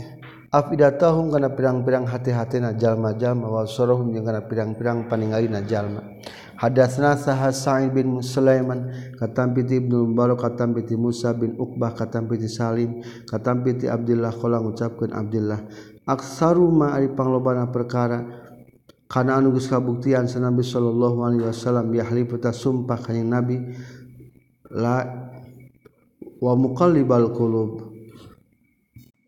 [0.50, 6.02] afidatahum kana pirang-pirang hati-hatina jalma-jalma wa absarahum jeung kana pirang-pirang paningalina jalma.
[6.02, 6.41] -jalma.
[6.62, 8.86] Hadatsna Sahal Sa'id bin Sulaiman
[9.18, 14.30] katampi ti Ibnu Mubarak katampi ti Musa bin Uqbah katampi ti Salim katampi ti Abdullah
[14.30, 15.58] qala ngucapkeun Abdullah.
[16.06, 18.22] Aksaru ma ari panglobana perkara
[19.10, 23.58] kana anu geus kabuktian sanabi sallallahu alaihi wasallam yahlifu sumpah kanjing Nabi
[24.70, 25.02] la
[26.38, 27.90] wa muqallibal qulub.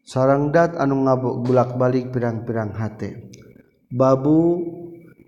[0.07, 3.35] Sarang dat anu ngabuk bulak-balik pirang-pirang hate
[3.91, 4.84] babu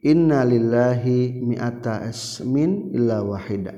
[0.06, 3.74] inna lillahi mi'ata asmin illa wahida.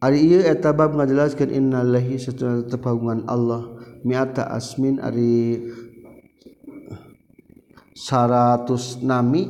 [0.00, 5.60] Ari ieu eta bab ngajelaskeun inna lillahi satuna tepagungan Allah mi'ata asmin ari
[7.92, 9.42] 100 nami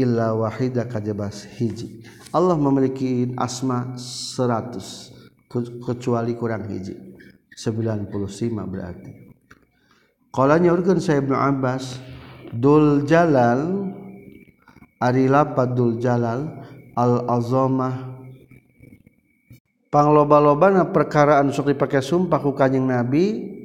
[0.00, 2.00] illa wahida kajabas hiji.
[2.32, 5.52] Allah memiliki asma 100
[5.84, 6.96] kecuali kurang hiji.
[7.54, 8.08] 95
[8.72, 9.12] berarti.
[10.30, 11.98] Qala nyaurkeun saya Ibnu Abbas
[12.54, 13.89] Dul Jalal
[15.00, 16.46] ari lapad Dul Jalal
[16.92, 18.20] al azamah
[19.88, 23.56] pangloba-lobana perkara anu sok dipake sumpah ku kanjing Nabi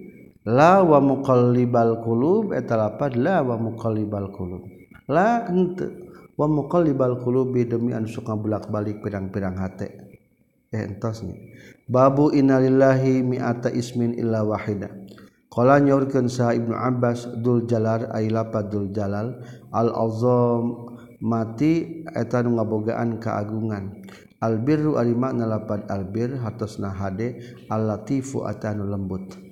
[0.48, 4.64] la wa muqallibal qulub eta lapad la wa muqallibal qulub.
[5.12, 5.92] La henteu
[6.40, 9.88] wa muqallibal qulubi demi anu suka bolak-balik pirang-pirang hate.
[10.74, 11.36] Eh entosnya
[11.86, 14.90] babu innalillahi mi'ata ismin illa wahida.
[15.54, 19.40] Qala nyaurkeun sa ibnu abbas dul jalal ay lapad dul jalal
[19.72, 24.04] al azam mati eta nu ngabogaan kaagungan
[24.44, 29.46] albirru ari makna lapad albir hatosna hade al-latifu atanu lembut.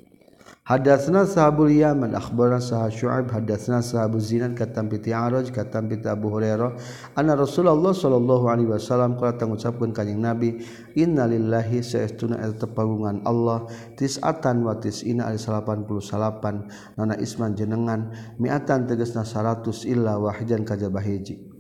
[0.63, 6.31] Hadatsna sahabul Yaman akhbarana sah Syu'ab hadatsna sahabu Zinan katam bi Ti'araj katam bi Abu
[6.31, 6.79] Hurairah.
[7.19, 10.63] Anna Rasulullah sallallahu alaihi wasallam qala tangucapkeun kanjing Nabi
[10.95, 13.67] innalillahi saestuna eta tepagungan Allah
[13.99, 21.52] tis'atan wa tis'ina al 88 nana isman jenengan mi'atan tegasna 100 illa wahjan kajaba hiji.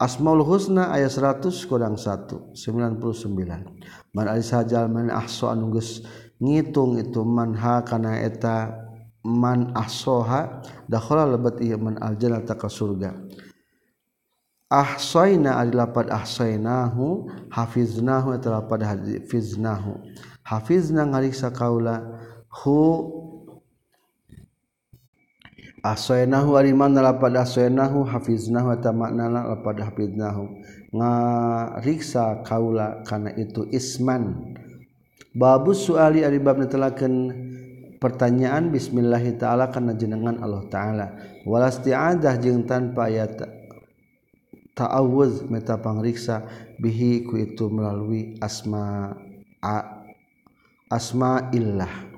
[0.00, 3.36] Asmaul Husna ayat 100 kurang 1 99
[4.16, 6.00] man sajal man ahso anu geus
[6.40, 8.80] ngitung itu man ha kana eta
[9.20, 13.12] man ahsoha dakhala lebat ieu man al jannata ka surga.
[14.72, 17.28] Ahsaina ari lapad hafiznahu
[18.32, 20.00] eta lapad hafiznahu.
[20.48, 22.00] Hafizna ngariksa kaula
[22.48, 23.19] hu
[25.80, 30.48] ahsaynahu ari mana lapad ahsaynahu hafiznahu eta maknana lapad hafiznahu.
[30.90, 34.56] Ngariksa kaula kana itu isman.
[35.30, 37.30] Babu suali abab telaken
[38.02, 41.06] pertanyaan Bismillahi ta'ala karena jenengan Allah ta'ala.
[41.46, 43.38] Walasti adah jeng tanpa ayat
[44.74, 46.42] ta'awuz meta pangriksa
[46.80, 49.14] bihi ku itu melalui asma
[50.88, 52.09] asma illah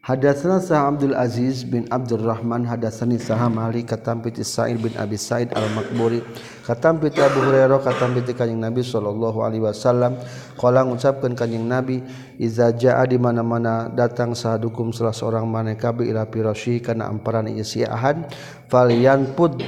[0.00, 5.52] Hadatsana Sa'd Abdul Aziz bin Abdurrahman hadatsani Sa'd Malik katam piti Sa'id bin Abi Sa'id
[5.52, 6.24] Al-Makburi
[6.64, 10.16] katam piti Abu Hurairah katam piti Kanjeng Nabi sallallahu alaihi wasallam.
[10.56, 12.00] Qala ngucapkeun Kanjeng Nabi
[12.40, 17.84] iza jaa di mana-mana datang sahadukum salah seorang maneh kabe ila firasyi kana amparan isi
[17.84, 18.24] ahad
[18.72, 19.60] falyanpud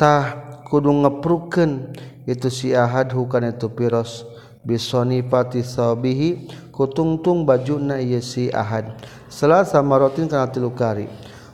[0.00, 1.92] tah kudu ngeprukeun
[2.24, 4.24] itu si ahad hukana itu piros
[4.64, 8.90] bisoni pati sabihi kutungtung bajuna ieu si ahad.
[9.30, 11.06] Selasa marotin kana tilu kali.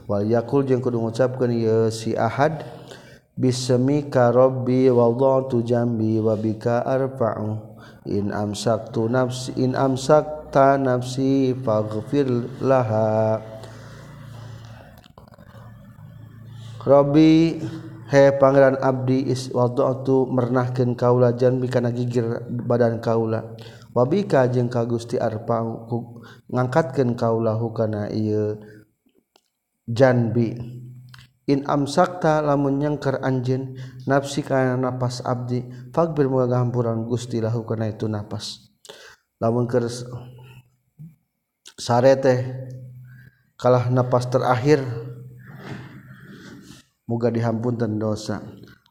[0.08, 2.66] Wal yakul jeung kudu ngucapkeun ieu si Ahad
[3.38, 7.68] bismika rabbi wada'tu jambi wa bika arfa'u.
[8.10, 12.26] In amsaktu nafsi in amsakta nafsi faghfir
[12.58, 13.38] laha.
[16.80, 17.60] Rabbi
[18.10, 23.46] he pangeran Abdi iswaltu menahkan kaula janbikana gigir badan kaula
[23.90, 25.62] wabika jeung ka Gusti Arpa
[26.50, 28.58] ngangkatkeun kaulahu kana ieu
[29.86, 30.54] janbi.
[31.50, 33.74] In amsakta lamun nyengker anjeun
[34.06, 38.70] nafsi kana napas abdi fagbir moga gampuran Gusti lahu kana itu napas.
[39.42, 39.90] Lamun keur
[41.74, 42.38] sare teh
[43.58, 44.78] kalah napas terakhir
[47.10, 48.38] moga dihampunten dosa.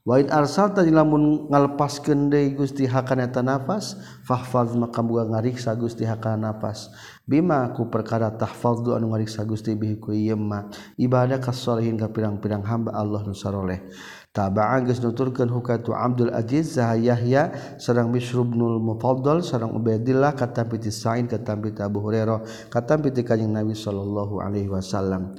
[0.09, 3.93] Waid arsalta lamun ngalepas deui Gusti hakana eta nafas
[4.25, 6.89] fahfaz maka buka ngariksa Gusti hakana nafas.
[7.29, 13.21] Bima ku perkara tahfadzu anu ngariksa Gusti bihi ku ibadah ka ke pirang-pirang hamba Allah
[13.21, 13.85] nu saroleh.
[14.33, 20.81] Taba'a geus nuturkeun hukatu Abdul Aziz Zah Yahya sareng Bishr bin Mufaddal sareng Ubaidillah katampi
[20.81, 25.37] piti Sa'id katam piti Abu Hurairah katam piti Kanjeng Nabi sallallahu alaihi wasallam.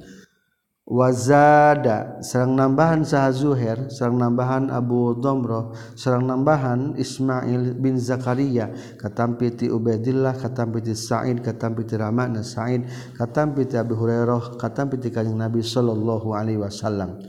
[0.91, 9.55] wazada serang nambahan saha Zuhair serang nambahan Abu Domroh serang nambahan Ismail bin Zakaria katampi
[9.55, 11.95] ti Ubaidillah katampi ti Sa'id katampi ti
[12.43, 17.23] Sa'id katampi ti Abi Hurairah katampi ti kanjeng Nabi sallallahu alaihi wasallam.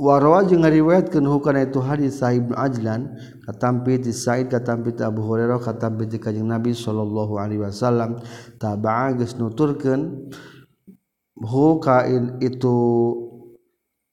[0.00, 3.12] Warwa jeung ngariwayatkeun hukana itu hadis Sahib Ajlan
[3.44, 8.20] katampi ti Sa'id katampi ti Abu Hurairah katampi ti kanjeng Nabi sallallahu alaihi wasallam.
[8.60, 10.28] Taba'a geus nuturkeun
[11.38, 12.78] hukain itu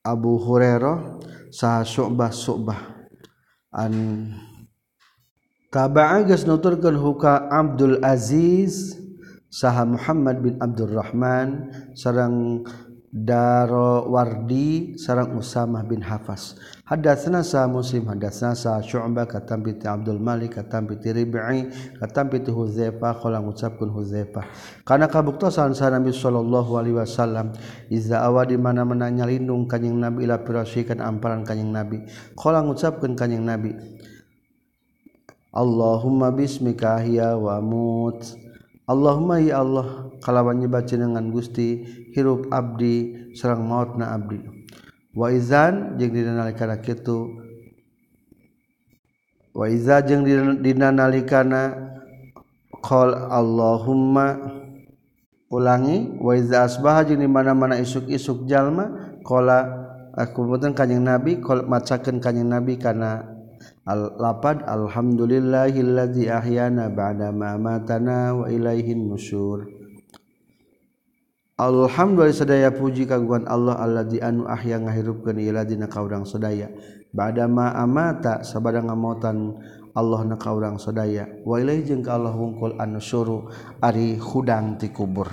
[0.01, 1.21] Abu Hurairah
[1.53, 2.81] sah syu'bah syu'bah.
[3.71, 3.93] An
[5.71, 8.97] taba'a geus nuturkeun huka Abdul Aziz
[9.47, 12.65] saha Muhammad bin Abdurrahman sareng
[13.11, 16.55] Darowardi sarang Usamah bin Hafaz
[16.91, 22.43] Hadatsana sa Muslim hadatsana sa Syu'bah katam bi Abdul Malik katam bi Ribi'i katam bi
[22.43, 24.43] Huzaifa qala ngucapkeun Huzaifa
[24.83, 27.55] kana kabuktosan sa Nabi sallallahu alaihi wasallam
[27.87, 32.03] iza awa di mana-mana nyalindung kanjing Nabi ila pirasikan amparan kanjing Nabi.
[32.35, 33.71] Qala ngucapkeun kanjing Nabi
[35.55, 38.35] Allahumma bismika hiya wa mut.
[38.83, 44.50] Allahumma ya Allah kalawan nyebat dengan Gusti hirup abdi serang maut na abdi.
[45.15, 47.39] waizan jeung dina nalikana kitu.
[49.51, 50.23] Waiza jeung
[50.63, 51.75] dina nalikana
[52.79, 54.59] qol Allahumma.
[55.51, 59.67] Ulangi waiza asbaha jeung di mana-mana isuk-isuk jalma qala
[60.15, 63.27] aku mutun kanjing nabi qol macakeun kanjing nabi kana
[63.83, 69.80] al lapad alhamdulillahilladzi ahyana ba'da ma matana wa ilaihin nusyur.
[71.61, 76.73] Alhamdulillah sedaya puji kaguan Allah Allah di anu ahya ngahirupkeun ieu dina kaurang sadaya.
[77.13, 79.61] Badama amata sabada ngamotan
[79.93, 81.29] Allah na kaurang sadaya.
[81.45, 85.29] Wa ilaihi jeung ka Allah wungkul anusyuru ari hudang ti kubur.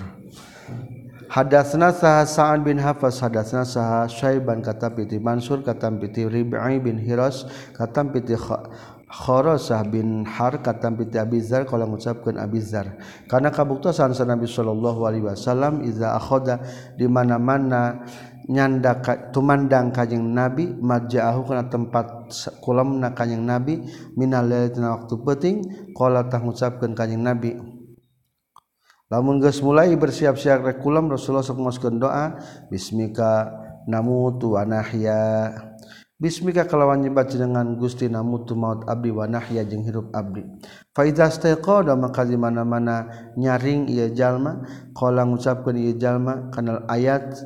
[1.33, 7.01] Hadatsna saha Sa'ad bin Hafas hadatsna saha Syaiban kata piti Mansur katam piti Rib'i bin
[7.01, 8.37] Hiras katam piti
[9.09, 15.25] Kharasah bin Har kata piti Abizar kalau mengucapkan Abizar karena kabuktosan sa Nabi sallallahu alaihi
[15.25, 16.61] wasallam iza akhada
[16.93, 18.05] di mana-mana
[18.49, 19.01] nyanda
[19.33, 23.81] tumandang kajeng Nabi majaahu kana tempat kulamna kajeng Nabi
[24.13, 25.57] minal lailatina waktu penting
[25.97, 27.57] qala tah ngucapkeun kajeng Nabi.
[29.09, 32.37] Lamun geus mulai bersiap-siap rek Rasulullah sok doa
[32.69, 33.49] bismika
[33.89, 35.49] namutu wa nahya
[36.19, 40.43] Bismika kalawan nyebat jenengan Gusti namutu maut abdi wa nahya jeung hirup abdi.
[40.91, 43.07] Fa iza istaqada maka di mana-mana
[43.39, 44.67] nyaring ieu jalma
[44.99, 47.39] qala ngucapkeun ieu jalma kana ayat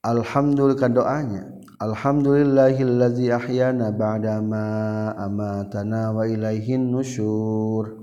[0.00, 1.42] alhamdulillah doanya.
[1.76, 7.99] Alhamdulillahillazi ahyana ba'da ma amatana wa ilaihin nusyur.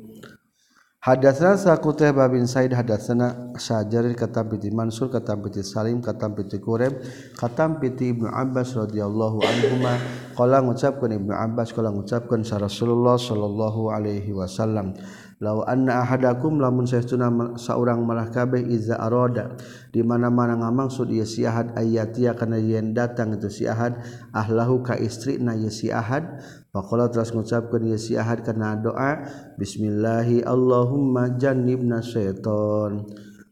[1.08, 6.99] Hadatsana Saqutaiba bin Said hadatsana Syajarin katam piti Mansur katam piti Salim katam piti Qureb
[7.39, 9.95] katam piti Ibnu Abbas radhiyallahu anhuma.
[10.36, 14.99] Qala ngucapkeun Ibnu Abbas qala ngucapkeun sa Rasulullah sallallahu alaihi wasallam
[15.38, 17.30] law anna ahadakum lamun saestuna
[17.62, 19.53] saurang malah kabeh iza arada
[19.93, 24.01] di mana-mana ngamaksud ieu si ahad ayatia kana yen datang itu si ahad
[24.34, 26.41] ahlahu ka istri na ieu si ahad
[26.78, 29.25] Faqala terus ngucapkeun ieu si ahad kana doa
[29.57, 33.01] bismillahi Allahumma jannibna syaiton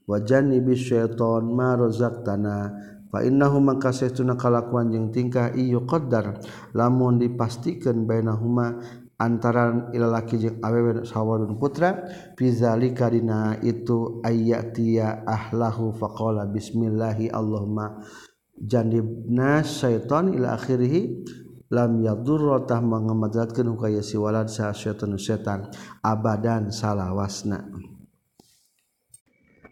[0.06, 2.70] wa jannibis syaiton ma razaqtana
[3.10, 6.38] fa innahu maka saytuna kalakuan jeung tingkah ieu qaddar
[6.78, 8.78] lamun dipastikeun bainahuma
[9.18, 12.06] antara ilalaki jeung awewe sawadun putra
[12.38, 18.06] fi zalika dina itu ayyatia ahlahu faqala bismillahi Allahumma
[18.54, 21.26] jannibna syaiton ila akhirih
[21.72, 25.70] lam yadurrotah mengemadratkan hukaya si walad sa syaitan setan
[26.06, 27.66] abadan salawasna.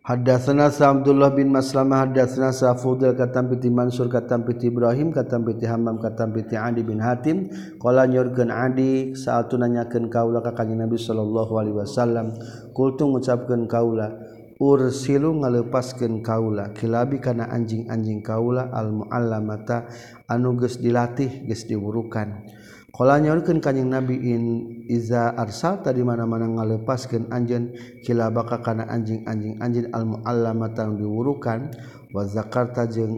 [0.03, 5.95] Haddatsana Abdullah bin Maslamah hadatsana Safudal katam piti Mansur katam piti Ibrahim katam piti Hammam
[5.95, 7.47] katam piti Adi bin Hatim
[7.79, 12.35] qala nyurkeun Adi saatu nanyakeun kaula ka Kanjeng Nabi sallallahu alaihi wasallam
[12.75, 14.11] kultu ngucapkeun kaula
[14.59, 16.73] ursilu ngalepaskeun kaula.
[16.73, 19.87] Kilabi kana anjing-anjing kaula almuallamata
[20.29, 22.45] anu geus dilatih geus diwurukan
[22.93, 24.43] qala nyaurkeun kanjing nabi in
[24.85, 27.73] iza arsal tadi mana-mana ngalepaskeun anjeun
[28.05, 31.73] kilabaka kana anjing-anjing anjing almuallamata anu diwurukan
[32.13, 33.17] wa zakarta jeung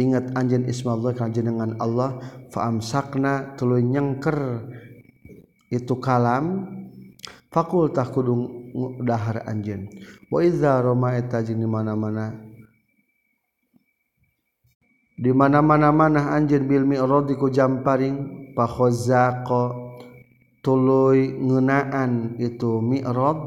[0.00, 2.16] ingat anjeun ismallah kana jenengan Allah
[2.48, 4.64] fa amsakna tuluy nyengker
[5.68, 6.64] itu kalam
[7.52, 8.65] fakultah kudung
[9.04, 9.88] dahar anjeun.
[10.28, 12.32] Waiza roma eta jeung di mana-mana.
[15.16, 18.16] Di mana-mana mana anjeun bilmi mi'radi ku jamparing
[18.52, 19.96] pakhozako
[20.60, 23.38] tuluy ngenaan itu mi'rad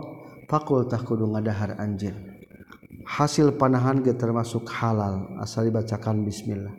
[0.50, 2.29] fakultah kudu ngadahar anjeun.
[3.10, 6.70] hasil panahan ge termasuk halal asal dibacakan bismillah.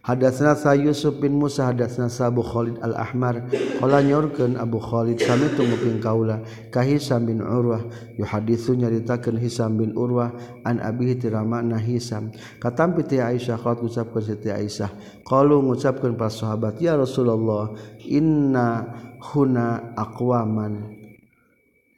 [0.00, 3.48] Hadatsna sa Yusuf bin Musa hadatsna sa Abu Khalid Al Ahmar
[3.80, 6.40] qala nyorkeun Abu Khalid sami tumuping kaula
[6.72, 7.84] ka Hisam bin Urwah.
[8.16, 10.32] Yuhaditsu nyaritakeun Hisam bin Urwah
[10.68, 12.32] an abihi tiramana Hisam.
[12.60, 15.20] Katampi ti Aisyah qalat ngucapkeun Siti Aisyah.
[15.24, 17.72] Qalu ngucapkeun para sahabat ya Rasulullah
[18.04, 18.84] inna
[19.20, 20.99] huna aqwaman.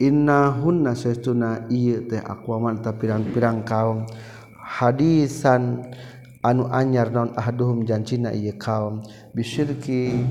[0.03, 4.03] innahunna saestuna ieu teh aqwaman ta pirang-pirang kaum.
[4.59, 5.87] Hadisan
[6.43, 9.07] anu anyar naon ahduhum jancina ieu kaum.
[9.31, 10.27] Bisyirki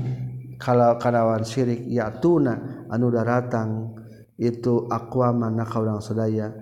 [0.60, 3.96] kalau kanawan syirik yatuna anu daratang
[4.36, 6.52] itu aqwaman na kaurang sadaya.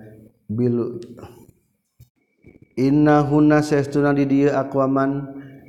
[0.47, 1.03] Bil
[2.79, 5.11] innahunna saestuna di dieu aqwaman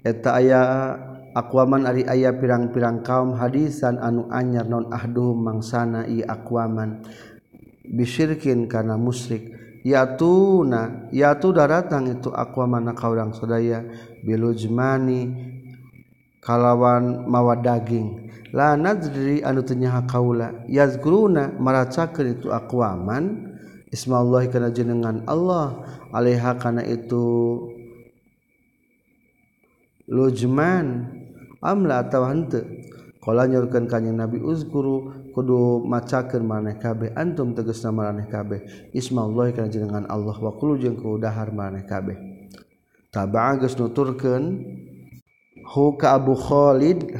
[0.06, 0.62] eta aya
[1.32, 3.32] Aquaman ari ayah pirang-pirang kaum.
[3.32, 7.00] Hadisan anu anyar non ahduhum mangsana i aquaman
[7.86, 9.50] bisirkin karena musyrik.
[9.82, 13.82] Yatuna yatu daratang itu aqua mana kaurang sadaya
[14.22, 15.34] bilujmani
[16.38, 18.30] kalawan mawa daging.
[18.54, 23.56] La nadri anu teu nyaha kaula yazkuruna maracakeun itu aqwaman
[23.90, 25.82] isma Allah kana jenengan Allah
[26.14, 27.66] alaiha kana itu
[30.06, 31.10] lujman
[31.58, 32.62] amla atawa henteu.
[33.22, 38.92] Qala nyurkeun ka nabi uzkuru kudu macakeun maneh kabeh antum tegasna maneh kabeh.
[38.92, 42.16] Ismallah kana jenengan Allah wa qulu jeung kudahar maneh kabeh.
[43.12, 44.44] Taba'a geus nuturkeun
[45.72, 47.12] hu ka Abu Khalid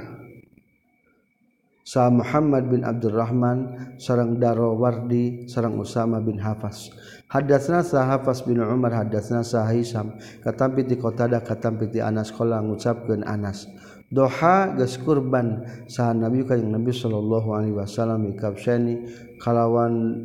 [1.83, 6.89] sa Muhammad bin Abdurrahman sareng Darawardi sareng Usama bin Hafas
[7.29, 12.63] hadatsna sa Hafas bin Umar hadatsna sa Hisam katampi ti Qatadah katampi ti Anas qala
[12.63, 13.67] ngucapkeun Anas
[14.13, 19.09] doha gas kurban sah nabi kajeng nabi sallallahu alaihi wasallam bikabsyani
[19.41, 20.21] kalawan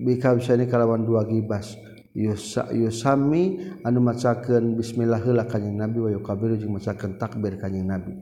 [0.00, 1.76] bikabsyani kalawan dua gibas.
[2.14, 8.14] Yusa yusami anu macakeun bismillah heula kanjing nabi wa yukabiru jeung macakeun takbir kanjing nabi.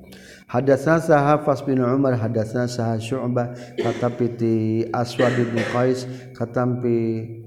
[0.48, 4.54] Hadatsna sah hafas bin Umar hadatsna sah Syu'bah katampi ti
[4.96, 7.41] Aswad bin Qais katampi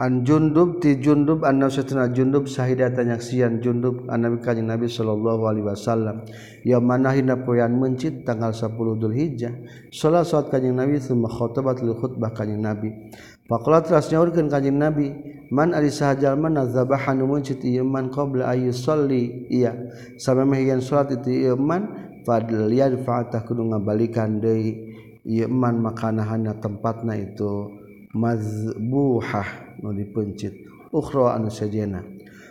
[0.00, 6.24] Anjundub ti Jundub anna satuna Jundub sahida tanyaksian Jundub annabi kanjeng Nabi sallallahu alaihi wasallam.
[6.64, 9.52] Ya mana hina mencit tanggal 10 Dzulhijjah.
[9.92, 13.12] Salat salat kanjeng Nabi summa khotobatul khutbah kanjeng Nabi.
[13.44, 15.12] Faqalat ras nyaurkeun Nabi
[15.52, 19.76] man ali sahajal man zabaha mencit man qabla ayu salli iya.
[20.16, 24.96] Samemeh yen salat itu ieu man fadl yadfa kudu ngabalikan deui.
[25.28, 25.84] Ieu man
[26.56, 27.79] tempatna itu.
[28.14, 30.54] mazbuhah nu dipencit.
[30.90, 32.02] Ukhra anu sajena.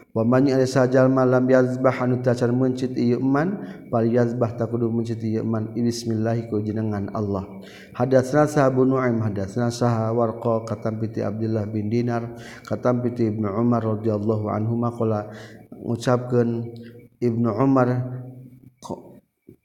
[0.10, 3.62] Wa man yasajal malam yazbah anu tacar mencit ieu man
[3.93, 7.45] fal yazbah takudu mencit ieu man bismillah ku jenengan Allah.
[7.93, 12.26] Hadatsna sahabu nu'aim hadatsna saha warqa katam piti Abdullah bin Dinar
[12.66, 15.30] katam piti Ibnu Umar radhiyallahu anhuma qala
[15.78, 16.74] ngucapkeun
[17.22, 18.19] Ibnu Umar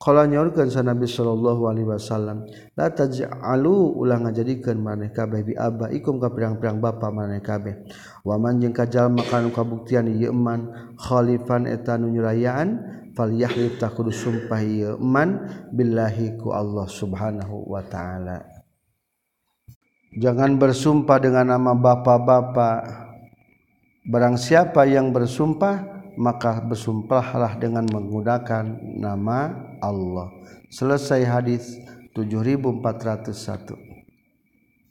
[0.05, 2.45] Kala nyorkeun sa Nabi sallallahu alaihi wasallam,
[2.77, 7.89] la taj'alu ulang ngajadikeun maneh kabeh bi aba ikum ka pirang-pirang bapa maneh kabeh.
[8.21, 12.85] Wa man jeung kajalma kana kabuktian ieu iman khalifan eta nu nyurayaan
[13.17, 18.45] falyahlif ta kudu sumpah ieu iman billahi ku Allah subhanahu wa taala.
[20.21, 22.85] Jangan bersumpah dengan nama bapa-bapa.
[24.05, 28.65] Barang siapa yang bersumpah maka bersumpahlah dengan menggunakan
[28.99, 29.53] nama
[29.83, 30.31] Allah.
[30.71, 31.79] Selesai hadis
[32.17, 33.84] 7401